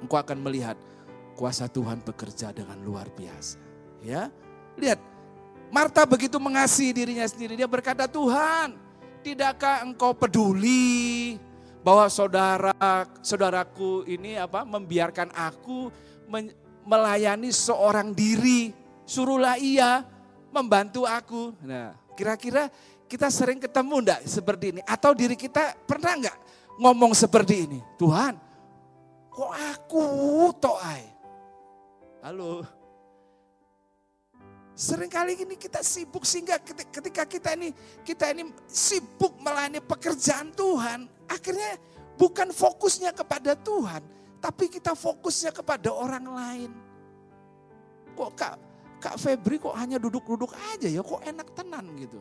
engkau 0.07 0.17
akan 0.23 0.39
melihat 0.39 0.79
kuasa 1.35 1.67
Tuhan 1.67 2.01
bekerja 2.01 2.55
dengan 2.55 2.79
luar 2.81 3.11
biasa. 3.11 3.59
Ya, 4.01 4.31
lihat 4.79 5.03
Marta 5.69 6.07
begitu 6.07 6.39
mengasihi 6.39 6.95
dirinya 6.95 7.27
sendiri. 7.27 7.59
Dia 7.59 7.67
berkata, 7.67 8.07
Tuhan, 8.07 8.79
tidakkah 9.27 9.83
engkau 9.83 10.15
peduli 10.15 11.37
bahwa 11.83 12.07
saudara 12.07 12.75
saudaraku 13.23 14.07
ini 14.07 14.39
apa 14.39 14.63
membiarkan 14.63 15.31
aku 15.35 15.91
melayani 16.87 17.51
seorang 17.51 18.15
diri 18.15 18.71
suruhlah 19.07 19.59
ia 19.59 20.07
membantu 20.55 21.03
aku. 21.03 21.55
Nah, 21.63 21.99
kira-kira 22.15 22.71
kita 23.07 23.31
sering 23.31 23.59
ketemu 23.59 24.03
enggak 24.03 24.21
seperti 24.27 24.75
ini? 24.75 24.81
Atau 24.87 25.15
diri 25.15 25.35
kita 25.35 25.75
pernah 25.87 26.15
enggak 26.15 26.37
ngomong 26.79 27.15
seperti 27.15 27.67
ini? 27.67 27.79
Tuhan, 27.99 28.39
kok 29.37 29.53
aku 29.53 30.05
to'ai? 30.57 31.05
Halo. 32.25 32.65
Seringkali 34.77 35.41
ini 35.41 35.57
kita 35.57 35.81
sibuk 35.85 36.25
sehingga 36.25 36.61
ketika 36.65 37.25
kita 37.29 37.57
ini 37.57 37.73
kita 38.05 38.33
ini 38.33 38.49
sibuk 38.69 39.37
melayani 39.41 39.81
pekerjaan 39.81 40.53
Tuhan, 40.53 41.09
akhirnya 41.29 41.81
bukan 42.17 42.53
fokusnya 42.53 43.13
kepada 43.13 43.57
Tuhan, 43.57 44.05
tapi 44.41 44.69
kita 44.69 44.93
fokusnya 44.93 45.53
kepada 45.53 45.93
orang 45.93 46.25
lain. 46.29 46.71
Kok 48.17 48.31
Kak 48.37 48.55
Kak 49.01 49.17
Febri 49.21 49.61
kok 49.61 49.77
hanya 49.77 49.97
duduk-duduk 50.01 50.53
aja 50.77 50.89
ya, 50.89 51.01
kok 51.01 51.25
enak 51.25 51.49
tenan 51.57 51.93
gitu. 51.97 52.21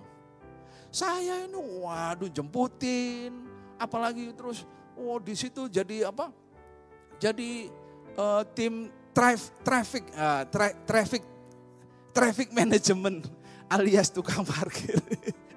Saya 0.91 1.43
ini 1.43 1.60
waduh 1.60 2.32
jemputin, 2.32 3.36
apalagi 3.75 4.32
terus 4.32 4.63
oh 4.95 5.19
di 5.19 5.36
situ 5.36 5.67
jadi 5.67 6.08
apa? 6.08 6.32
Jadi 7.19 7.71
uh, 8.19 8.43
tim 8.51 8.91
traf, 9.15 9.51
traffic 9.63 10.04
uh, 10.15 10.43
tra, 10.51 10.75
traffic 10.84 11.23
traffic 12.12 12.49
management 12.51 13.28
alias 13.75 14.12
tukang 14.12 14.43
parkir. 14.43 14.99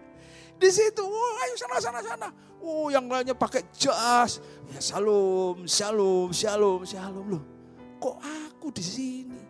di 0.63 0.71
situ, 0.71 1.03
oh 1.03 1.33
ayo 1.47 1.55
sana 1.59 1.79
sana 1.79 2.01
sana. 2.03 2.29
Oh 2.59 2.91
yang 2.91 3.07
lainnya 3.07 3.39
pakai 3.39 3.63
jas, 3.71 4.43
ya 4.71 4.81
shalom, 4.83 5.67
shalom, 5.67 6.35
shalom, 6.35 6.83
shalom 6.83 7.27
loh. 7.39 7.43
Kok 7.99 8.17
aku 8.19 8.75
di 8.75 8.83
sini? 8.83 9.41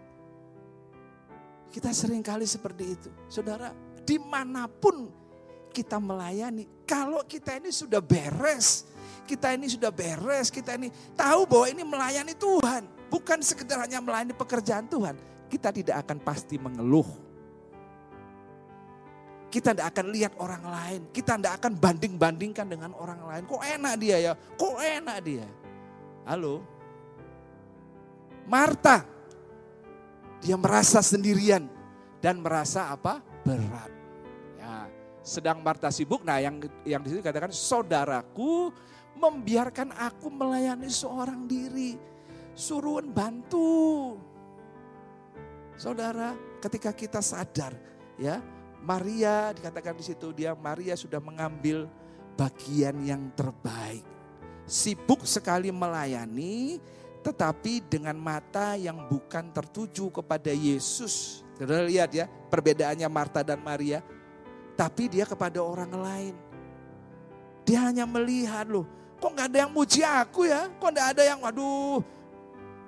Kita 1.68 1.92
sering 1.92 2.24
kali 2.24 2.48
seperti 2.48 2.84
itu. 2.84 3.10
Saudara, 3.28 3.72
di 4.04 4.16
mana 4.16 4.68
pun 4.68 5.08
kita 5.72 6.00
melayani, 6.00 6.64
kalau 6.88 7.24
kita 7.24 7.60
ini 7.60 7.68
sudah 7.68 8.00
beres, 8.00 8.88
kita 9.28 9.52
ini 9.52 9.68
sudah 9.68 9.92
beres, 9.92 10.48
kita 10.48 10.80
ini 10.80 10.88
tahu 11.12 11.44
bahwa 11.44 11.66
ini 11.68 11.84
melayani 11.84 12.32
Tuhan. 12.32 12.88
Bukan 13.12 13.44
sekedar 13.44 13.84
hanya 13.84 14.00
melayani 14.00 14.32
pekerjaan 14.32 14.88
Tuhan. 14.88 15.20
Kita 15.52 15.68
tidak 15.68 16.08
akan 16.08 16.18
pasti 16.24 16.56
mengeluh. 16.56 17.04
Kita 19.48 19.72
tidak 19.72 19.92
akan 19.92 20.06
lihat 20.12 20.32
orang 20.40 20.64
lain. 20.64 21.00
Kita 21.12 21.36
tidak 21.36 21.60
akan 21.60 21.72
banding-bandingkan 21.76 22.68
dengan 22.68 22.92
orang 22.96 23.20
lain. 23.24 23.42
Kok 23.48 23.64
enak 23.64 23.94
dia 24.00 24.16
ya? 24.20 24.32
Kok 24.36 24.76
enak 24.80 25.18
dia? 25.24 25.46
Halo? 26.28 26.60
Marta 28.48 29.04
dia 30.40 30.56
merasa 30.56 31.00
sendirian 31.04 31.68
dan 32.20 32.40
merasa 32.40 32.92
apa? 32.92 33.24
Berat. 33.44 33.90
Ya, 34.60 34.88
sedang 35.24 35.64
Marta 35.64 35.88
sibuk. 35.88 36.20
Nah, 36.24 36.44
yang 36.44 36.60
yang 36.84 37.00
di 37.00 37.24
katakan 37.24 37.52
saudaraku 37.52 38.68
membiarkan 39.18 39.90
aku 39.92 40.30
melayani 40.30 40.86
seorang 40.86 41.50
diri. 41.50 41.98
Suruhan 42.54 43.10
bantu. 43.10 44.14
Saudara, 45.78 46.34
ketika 46.58 46.90
kita 46.90 47.22
sadar 47.22 47.74
ya, 48.18 48.42
Maria 48.82 49.54
dikatakan 49.54 49.94
di 49.94 50.04
situ 50.06 50.34
dia 50.34 50.54
Maria 50.54 50.94
sudah 50.98 51.22
mengambil 51.22 51.86
bagian 52.38 52.98
yang 53.02 53.30
terbaik. 53.34 54.06
Sibuk 54.66 55.26
sekali 55.26 55.70
melayani, 55.70 56.78
tetapi 57.22 57.82
dengan 57.86 58.14
mata 58.18 58.78
yang 58.78 59.06
bukan 59.10 59.50
tertuju 59.50 60.10
kepada 60.12 60.54
Yesus. 60.54 61.42
Saudara 61.58 61.86
lihat 61.86 62.14
ya, 62.14 62.26
perbedaannya 62.26 63.08
Marta 63.10 63.42
dan 63.42 63.58
Maria. 63.62 64.04
Tapi 64.78 65.10
dia 65.10 65.26
kepada 65.26 65.58
orang 65.58 65.90
lain. 65.90 66.34
Dia 67.66 67.90
hanya 67.90 68.06
melihat 68.06 68.70
loh, 68.70 68.86
kok 69.18 69.32
gak 69.34 69.46
ada 69.50 69.58
yang 69.66 69.72
muji 69.74 70.00
aku 70.06 70.46
ya? 70.46 70.70
Kok 70.78 70.90
gak 70.94 71.08
ada 71.14 71.22
yang, 71.26 71.38
waduh, 71.42 72.00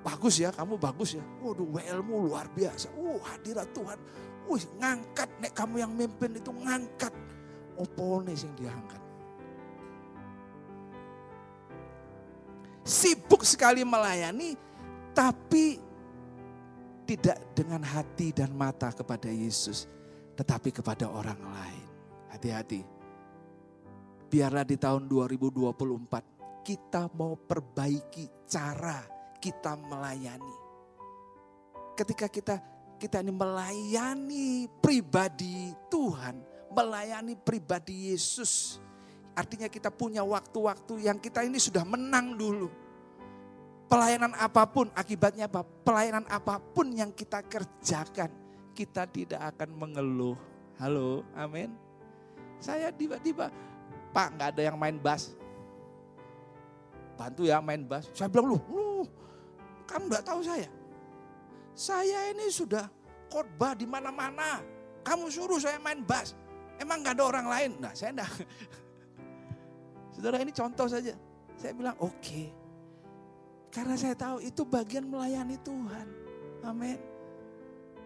bagus 0.03 0.39
ya, 0.39 0.49
kamu 0.55 0.79
bagus 0.79 1.19
ya. 1.19 1.23
Waduh, 1.43 1.67
WL-mu 1.67 2.31
luar 2.31 2.47
biasa. 2.51 2.89
Uh, 2.95 3.19
hadirat 3.27 3.67
Tuhan. 3.75 3.99
Wih, 4.49 4.65
ngangkat, 4.79 5.29
nek 5.43 5.53
kamu 5.53 5.75
yang 5.83 5.91
mimpin 5.93 6.35
itu 6.35 6.51
ngangkat. 6.51 7.13
Opo 7.79 8.19
nih 8.23 8.35
yang 8.35 8.55
diangkat. 8.57 9.01
sibuk 12.91 13.45
sekali 13.45 13.85
melayani, 13.85 14.57
tapi 15.13 15.77
tidak 17.05 17.39
dengan 17.55 17.81
hati 17.83 18.35
dan 18.35 18.51
mata 18.51 18.89
kepada 18.91 19.31
Yesus, 19.31 19.87
tetapi 20.35 20.75
kepada 20.75 21.07
orang 21.07 21.39
lain. 21.39 21.87
Hati-hati. 22.31 23.00
Biarlah 24.31 24.63
di 24.63 24.79
tahun 24.79 25.11
2024 25.11 26.63
kita 26.63 27.11
mau 27.19 27.35
perbaiki 27.35 28.47
cara 28.47 29.03
kita 29.43 29.75
melayani. 29.75 30.55
Ketika 31.99 32.31
kita 32.31 32.55
kita 32.95 33.19
ini 33.19 33.35
melayani 33.35 34.71
pribadi 34.79 35.75
Tuhan, 35.91 36.39
melayani 36.71 37.35
pribadi 37.35 38.13
Yesus, 38.13 38.79
Artinya 39.31 39.71
kita 39.71 39.87
punya 39.87 40.27
waktu-waktu 40.27 41.07
yang 41.07 41.15
kita 41.15 41.47
ini 41.47 41.55
sudah 41.55 41.87
menang 41.87 42.35
dulu. 42.35 42.67
Pelayanan 43.87 44.35
apa 44.35 44.67
pun 44.67 44.91
akibatnya 44.91 45.47
apa? 45.47 45.63
Pelayanan 45.63 46.27
apa 46.27 46.59
pun 46.59 46.91
yang 46.91 47.11
kita 47.15 47.43
kerjakan, 47.43 48.31
kita 48.75 49.07
tidak 49.07 49.41
akan 49.55 49.69
mengeluh. 49.75 50.35
Halo, 50.79 51.23
amin. 51.35 51.71
Saya 52.59 52.91
tiba-tiba, 52.91 53.51
Pak 54.11 54.27
nggak 54.35 54.49
ada 54.55 54.61
yang 54.67 54.77
main 54.77 54.99
bass. 54.99 55.31
Bantu 57.15 57.47
ya 57.47 57.63
main 57.63 57.83
bass. 57.87 58.11
Saya 58.11 58.27
bilang, 58.27 58.55
lu, 58.55 58.57
lu 58.71 59.07
kamu 59.87 60.07
nggak 60.11 60.25
tahu 60.27 60.39
saya. 60.43 60.67
Saya 61.71 62.31
ini 62.31 62.51
sudah 62.51 62.87
khotbah 63.31 63.75
di 63.75 63.87
mana-mana. 63.87 64.59
Kamu 65.01 65.31
suruh 65.31 65.57
saya 65.57 65.79
main 65.79 66.03
bass. 66.03 66.35
Emang 66.79 66.99
nggak 67.01 67.15
ada 67.19 67.23
orang 67.23 67.47
lain? 67.47 67.71
Nah 67.79 67.93
saya 67.95 68.11
enggak, 68.15 68.31
Saudara 70.13 70.37
ini 70.43 70.51
contoh 70.51 70.87
saja. 70.91 71.15
Saya 71.55 71.71
bilang 71.77 71.95
oke. 72.01 72.15
Okay. 72.19 72.47
Karena 73.71 73.95
saya 73.95 74.15
tahu 74.19 74.43
itu 74.43 74.67
bagian 74.67 75.07
melayani 75.07 75.55
Tuhan. 75.63 76.07
Amin. 76.67 76.99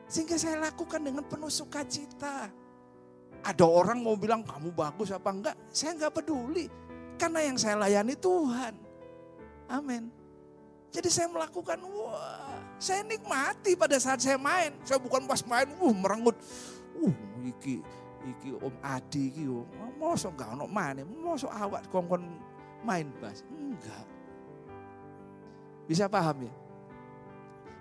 Sehingga 0.05 0.37
saya 0.37 0.61
lakukan 0.61 1.01
dengan 1.01 1.25
penuh 1.25 1.49
sukacita. 1.49 2.53
Ada 3.45 3.61
orang 3.61 4.01
mau 4.01 4.17
bilang 4.17 4.41
kamu 4.41 4.73
bagus 4.73 5.13
apa 5.13 5.29
enggak. 5.29 5.55
Saya 5.69 5.93
enggak 5.93 6.17
peduli. 6.17 6.65
Karena 7.15 7.45
yang 7.45 7.55
saya 7.61 7.77
layani 7.77 8.17
Tuhan. 8.17 8.73
Amin. 9.69 10.09
Jadi 10.89 11.11
saya 11.11 11.27
melakukan, 11.27 11.77
wah, 11.91 12.57
saya 12.79 13.03
nikmati 13.03 13.75
pada 13.77 13.99
saat 14.01 14.17
saya 14.23 14.39
main. 14.39 14.73
Saya 14.81 14.97
bukan 14.97 15.27
pas 15.29 15.43
main, 15.45 15.67
uh 15.69 15.93
merengut. 15.93 16.35
Uh, 16.95 17.13
iki 17.43 17.83
iki 18.25 18.49
Om 18.57 18.75
Adi 18.81 19.29
iki 19.29 19.43
yo. 19.45 19.67
Mosok 20.01 20.39
gak 20.39 20.49
ono 20.57 20.65
main, 20.65 21.05
mosok 21.05 21.51
awak 21.53 21.85
kongkon 21.93 22.25
main 22.81 23.07
bas. 23.21 23.45
Enggak. 23.51 24.05
Bisa 25.85 26.09
paham 26.09 26.49
ya? 26.49 26.53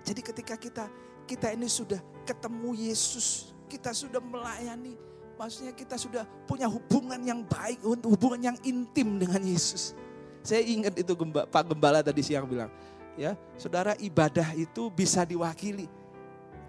Jadi 0.05 0.21
ketika 0.21 0.55
kita 0.55 0.85
kita 1.25 1.49
ini 1.49 1.65
sudah 1.65 1.97
ketemu 2.21 2.77
Yesus, 2.77 3.55
kita 3.65 3.89
sudah 3.89 4.21
melayani, 4.21 4.93
maksudnya 5.35 5.73
kita 5.75 5.99
sudah 5.99 6.23
punya 6.47 6.67
hubungan 6.67 7.19
yang 7.21 7.43
baik, 7.43 7.83
hubungan 7.83 8.53
yang 8.53 8.57
intim 8.63 9.19
dengan 9.19 9.43
Yesus. 9.43 9.95
Saya 10.45 10.61
ingat 10.61 10.95
itu 10.95 11.11
Pak 11.49 11.73
Gembala 11.73 12.05
tadi 12.05 12.21
siang 12.21 12.45
bilang, 12.45 12.69
ya 13.19 13.35
saudara 13.59 13.95
ibadah 13.99 14.55
itu 14.55 14.87
bisa 14.91 15.27
diwakili. 15.27 15.87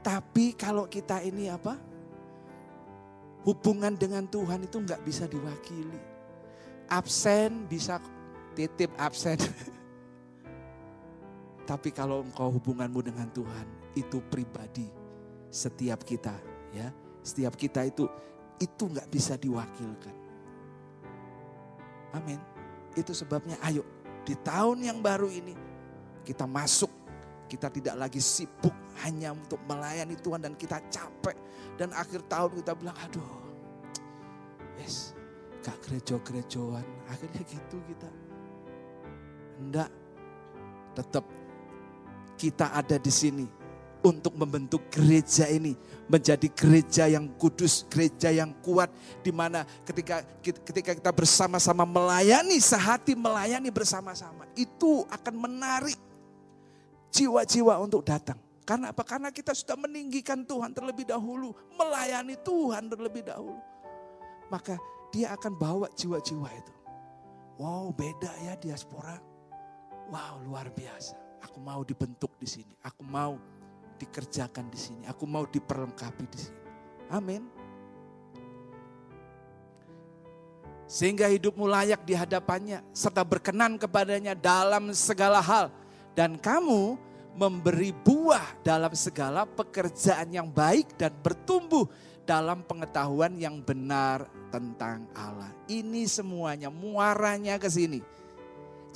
Tapi 0.03 0.55
kalau 0.55 0.87
kita 0.87 1.23
ini 1.23 1.51
apa? 1.51 1.79
Hubungan 3.47 3.95
dengan 3.95 4.27
Tuhan 4.27 4.67
itu 4.67 4.79
nggak 4.79 5.03
bisa 5.07 5.27
diwakili. 5.27 5.99
Absen 6.87 7.67
bisa 7.67 7.99
titip 8.55 8.91
absen. 8.99 9.39
Tapi 11.71 11.91
kalau 11.91 12.23
engkau 12.23 12.47
hubunganmu 12.55 13.03
dengan 13.03 13.27
Tuhan 13.35 13.67
itu 13.99 14.23
pribadi 14.31 14.87
setiap 15.51 16.07
kita 16.07 16.35
ya. 16.71 16.95
Setiap 17.27 17.59
kita 17.59 17.83
itu 17.83 18.07
itu 18.61 18.83
nggak 18.89 19.09
bisa 19.13 19.37
diwakilkan 19.37 20.17
amin 22.17 22.41
itu 22.97 23.13
sebabnya 23.13 23.61
ayo 23.67 23.85
di 24.27 24.35
tahun 24.43 24.83
yang 24.83 24.99
baru 24.99 25.31
ini 25.31 25.55
kita 26.27 26.43
masuk, 26.43 26.91
kita 27.47 27.71
tidak 27.71 27.95
lagi 27.95 28.19
sibuk 28.19 28.75
hanya 29.07 29.31
untuk 29.31 29.63
melayani 29.71 30.19
Tuhan 30.19 30.43
dan 30.43 30.59
kita 30.59 30.83
capek. 30.91 31.39
Dan 31.79 31.95
akhir 31.95 32.27
tahun 32.27 32.59
kita 32.59 32.75
bilang, 32.75 32.99
aduh, 32.99 33.31
yes, 34.83 35.15
gak 35.63 35.79
gerejo-gerejoan. 35.87 36.83
Akhirnya 37.07 37.43
gitu 37.47 37.79
kita. 37.87 38.11
Enggak, 39.63 39.91
tetap 40.99 41.25
kita 42.35 42.75
ada 42.75 42.99
di 42.99 43.13
sini 43.15 43.47
untuk 44.07 44.39
membentuk 44.39 44.87
gereja 44.87 45.51
ini 45.51 45.75
menjadi 46.07 46.47
gereja 46.55 47.11
yang 47.11 47.27
kudus, 47.35 47.83
gereja 47.91 48.31
yang 48.31 48.55
kuat 48.63 48.87
di 49.27 49.35
mana 49.35 49.67
ketika 49.83 50.23
ketika 50.47 50.95
kita 50.95 51.11
bersama-sama 51.11 51.83
melayani 51.83 52.63
sehati 52.63 53.19
melayani 53.19 53.67
bersama-sama 53.75 54.47
itu 54.55 55.03
akan 55.11 55.35
menarik 55.35 55.99
jiwa-jiwa 57.11 57.83
untuk 57.83 58.07
datang. 58.07 58.39
Karena 58.63 58.91
apa? 58.91 59.03
Karena 59.03 59.31
kita 59.31 59.55
sudah 59.55 59.79
meninggikan 59.79 60.43
Tuhan 60.43 60.75
terlebih 60.75 61.07
dahulu, 61.07 61.55
melayani 61.75 62.35
Tuhan 62.43 62.91
terlebih 62.91 63.27
dahulu. 63.27 63.59
Maka 64.51 64.79
dia 65.11 65.35
akan 65.35 65.55
bawa 65.55 65.87
jiwa-jiwa 65.95 66.51
itu. 66.55 66.75
Wow, 67.59 67.95
beda 67.95 68.31
ya 68.47 68.55
diaspora. 68.59 69.19
Wow, 70.11 70.43
luar 70.47 70.71
biasa. 70.71 71.15
Aku 71.47 71.63
mau 71.63 71.87
dibentuk 71.87 72.35
di 72.43 72.47
sini. 72.47 72.75
Aku 72.83 73.07
mau 73.07 73.39
dikerjakan 73.97 74.69
di 74.69 74.79
sini. 74.79 75.03
Aku 75.09 75.25
mau 75.25 75.49
diperlengkapi 75.49 76.25
di 76.29 76.39
sini. 76.39 76.61
Amin. 77.11 77.43
Sehingga 80.87 81.27
hidupmu 81.27 81.67
layak 81.67 82.07
di 82.07 82.15
hadapannya 82.15 82.79
serta 82.95 83.27
berkenan 83.27 83.75
kepadanya 83.75 84.39
dalam 84.39 84.95
segala 84.95 85.43
hal 85.43 85.75
dan 86.15 86.39
kamu 86.39 86.95
memberi 87.35 87.91
buah 87.91 88.63
dalam 88.63 88.95
segala 88.95 89.45
pekerjaan 89.45 90.31
yang 90.31 90.49
baik 90.49 90.95
dan 90.95 91.11
bertumbuh 91.21 91.85
dalam 92.23 92.63
pengetahuan 92.65 93.35
yang 93.35 93.61
benar 93.61 94.31
tentang 94.49 95.05
Allah. 95.13 95.51
Ini 95.67 96.07
semuanya 96.07 96.71
muaranya 96.71 97.59
ke 97.59 97.67
sini. 97.67 98.01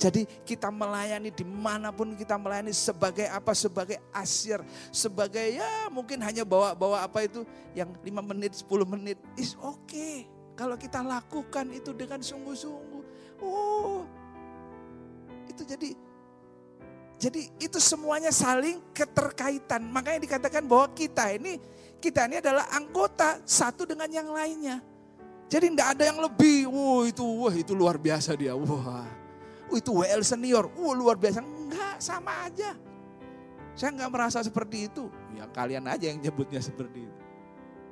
Jadi 0.01 0.25
kita 0.41 0.73
melayani 0.73 1.29
di 1.29 1.45
mana 1.45 1.93
pun 1.93 2.17
kita 2.17 2.33
melayani 2.33 2.73
sebagai 2.73 3.29
apa? 3.29 3.53
Sebagai 3.53 4.01
asyir, 4.09 4.65
sebagai 4.89 5.61
ya 5.61 5.93
mungkin 5.93 6.17
hanya 6.25 6.41
bawa-bawa 6.41 7.05
apa 7.05 7.21
itu 7.21 7.45
yang 7.77 7.93
5 8.01 8.09
menit, 8.33 8.57
10 8.65 8.81
menit. 8.81 9.21
Is 9.37 9.53
oke. 9.61 9.77
Okay. 9.85 10.25
Kalau 10.57 10.73
kita 10.73 11.05
lakukan 11.05 11.69
itu 11.69 11.93
dengan 11.93 12.17
sungguh-sungguh. 12.17 13.03
Oh, 13.45 14.05
itu 15.45 15.61
jadi 15.69 15.93
jadi 17.21 17.41
itu 17.61 17.77
semuanya 17.77 18.33
saling 18.33 18.81
keterkaitan. 18.97 19.85
Makanya 19.85 20.25
dikatakan 20.25 20.65
bahwa 20.65 20.89
kita 20.97 21.29
ini 21.29 21.61
kita 22.01 22.25
ini 22.25 22.41
adalah 22.41 22.65
anggota 22.73 23.37
satu 23.45 23.85
dengan 23.85 24.09
yang 24.09 24.33
lainnya. 24.33 24.81
Jadi 25.45 25.77
tidak 25.77 25.93
ada 25.93 26.03
yang 26.09 26.17
lebih. 26.25 26.65
Wah 26.73 27.05
itu 27.05 27.21
wah 27.21 27.53
itu 27.53 27.77
luar 27.77 28.01
biasa 28.01 28.33
dia. 28.33 28.57
Wah. 28.57 29.20
Itu 29.75 30.03
WL 30.03 30.21
senior. 30.25 30.67
Wah 30.75 30.93
luar 30.95 31.15
biasa. 31.15 31.39
Enggak, 31.43 31.97
sama 32.01 32.47
aja. 32.47 32.75
Saya 33.75 33.89
enggak 33.95 34.11
merasa 34.11 34.43
seperti 34.43 34.91
itu. 34.91 35.07
Ya 35.35 35.47
kalian 35.49 35.87
aja 35.87 36.11
yang 36.11 36.19
nyebutnya 36.19 36.59
seperti 36.59 37.07
itu. 37.07 37.19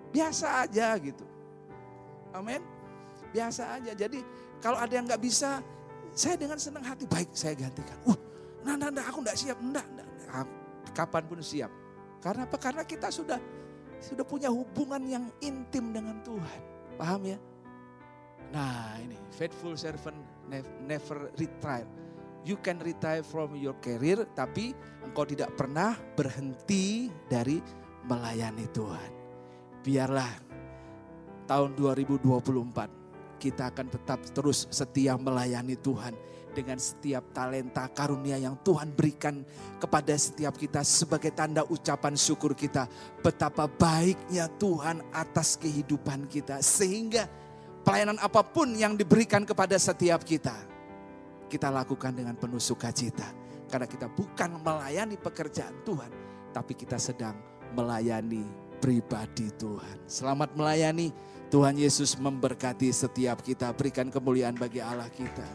Biasa 0.09 0.65
aja 0.67 0.97
gitu. 0.99 1.25
Amin. 2.35 2.61
Biasa 3.31 3.79
aja. 3.79 3.91
Jadi 3.93 4.19
kalau 4.59 4.77
ada 4.81 4.91
yang 4.91 5.05
nggak 5.07 5.21
bisa, 5.21 5.63
saya 6.11 6.35
dengan 6.35 6.59
senang 6.59 6.83
hati 6.83 7.07
baik 7.07 7.31
saya 7.31 7.55
gantikan. 7.55 7.95
Wah, 8.03 8.19
Nah, 8.59 8.75
nah, 8.75 8.89
nah 8.91 9.03
aku 9.07 9.23
enggak 9.23 9.39
siap. 9.39 9.57
Enggak, 9.59 9.85
enggak. 9.87 10.07
Kapan 10.91 11.23
pun 11.29 11.39
siap. 11.39 11.71
Karena 12.19 12.43
apa? 12.43 12.57
Karena 12.59 12.83
kita 12.83 13.07
sudah 13.07 13.39
sudah 13.99 14.25
punya 14.27 14.51
hubungan 14.51 14.99
yang 15.07 15.25
intim 15.39 15.95
dengan 15.95 16.19
Tuhan. 16.23 16.61
Paham 16.99 17.21
ya? 17.23 17.37
Nah 18.51 18.99
ini, 18.99 19.15
faithful 19.31 19.77
servant 19.79 20.17
never 20.85 21.29
retire. 21.37 21.87
You 22.47 22.55
can 22.59 22.79
retire 22.79 23.21
from 23.21 23.53
your 23.59 23.75
career, 23.83 24.23
tapi 24.31 24.71
engkau 25.03 25.27
tidak 25.27 25.53
pernah 25.59 25.93
berhenti 26.15 27.11
dari 27.27 27.59
melayani 28.07 28.65
Tuhan. 28.71 29.11
Biarlah 29.83 30.31
tahun 31.45 31.75
2024 31.75 33.39
kita 33.39 33.71
akan 33.71 33.87
tetap 33.87 34.19
terus 34.35 34.67
setia 34.69 35.15
melayani 35.15 35.79
Tuhan 35.79 36.13
dengan 36.51 36.75
setiap 36.75 37.23
talenta 37.31 37.87
karunia 37.87 38.35
yang 38.35 38.59
Tuhan 38.65 38.91
berikan 38.91 39.45
kepada 39.79 40.11
setiap 40.19 40.59
kita 40.59 40.83
sebagai 40.83 41.31
tanda 41.31 41.63
ucapan 41.65 42.19
syukur 42.19 42.51
kita. 42.51 42.89
Betapa 43.23 43.69
baiknya 43.69 44.51
Tuhan 44.59 44.99
atas 45.15 45.55
kehidupan 45.55 46.27
kita. 46.27 46.59
Sehingga 46.59 47.29
pelayanan 47.89 48.21
apa 48.21 48.45
pun 48.45 48.69
yang 48.77 48.93
diberikan 48.93 49.41
kepada 49.41 49.73
setiap 49.81 50.21
kita. 50.21 50.53
Kita 51.49 51.73
lakukan 51.73 52.13
dengan 52.13 52.37
penuh 52.37 52.61
sukacita. 52.61 53.33
Karena 53.65 53.89
kita 53.89 54.05
bukan 54.05 54.61
melayani 54.61 55.17
pekerjaan 55.17 55.73
Tuhan. 55.81 56.13
Tapi 56.53 56.77
kita 56.77 57.01
sedang 57.01 57.33
melayani 57.73 58.45
pribadi 58.77 59.49
Tuhan. 59.57 60.05
Selamat 60.05 60.53
melayani. 60.53 61.09
Tuhan 61.49 61.81
Yesus 61.81 62.13
memberkati 62.13 62.93
setiap 62.93 63.41
kita. 63.41 63.73
Berikan 63.73 64.13
kemuliaan 64.13 64.53
bagi 64.53 64.85
Allah 64.85 65.09
kita. 65.09 65.49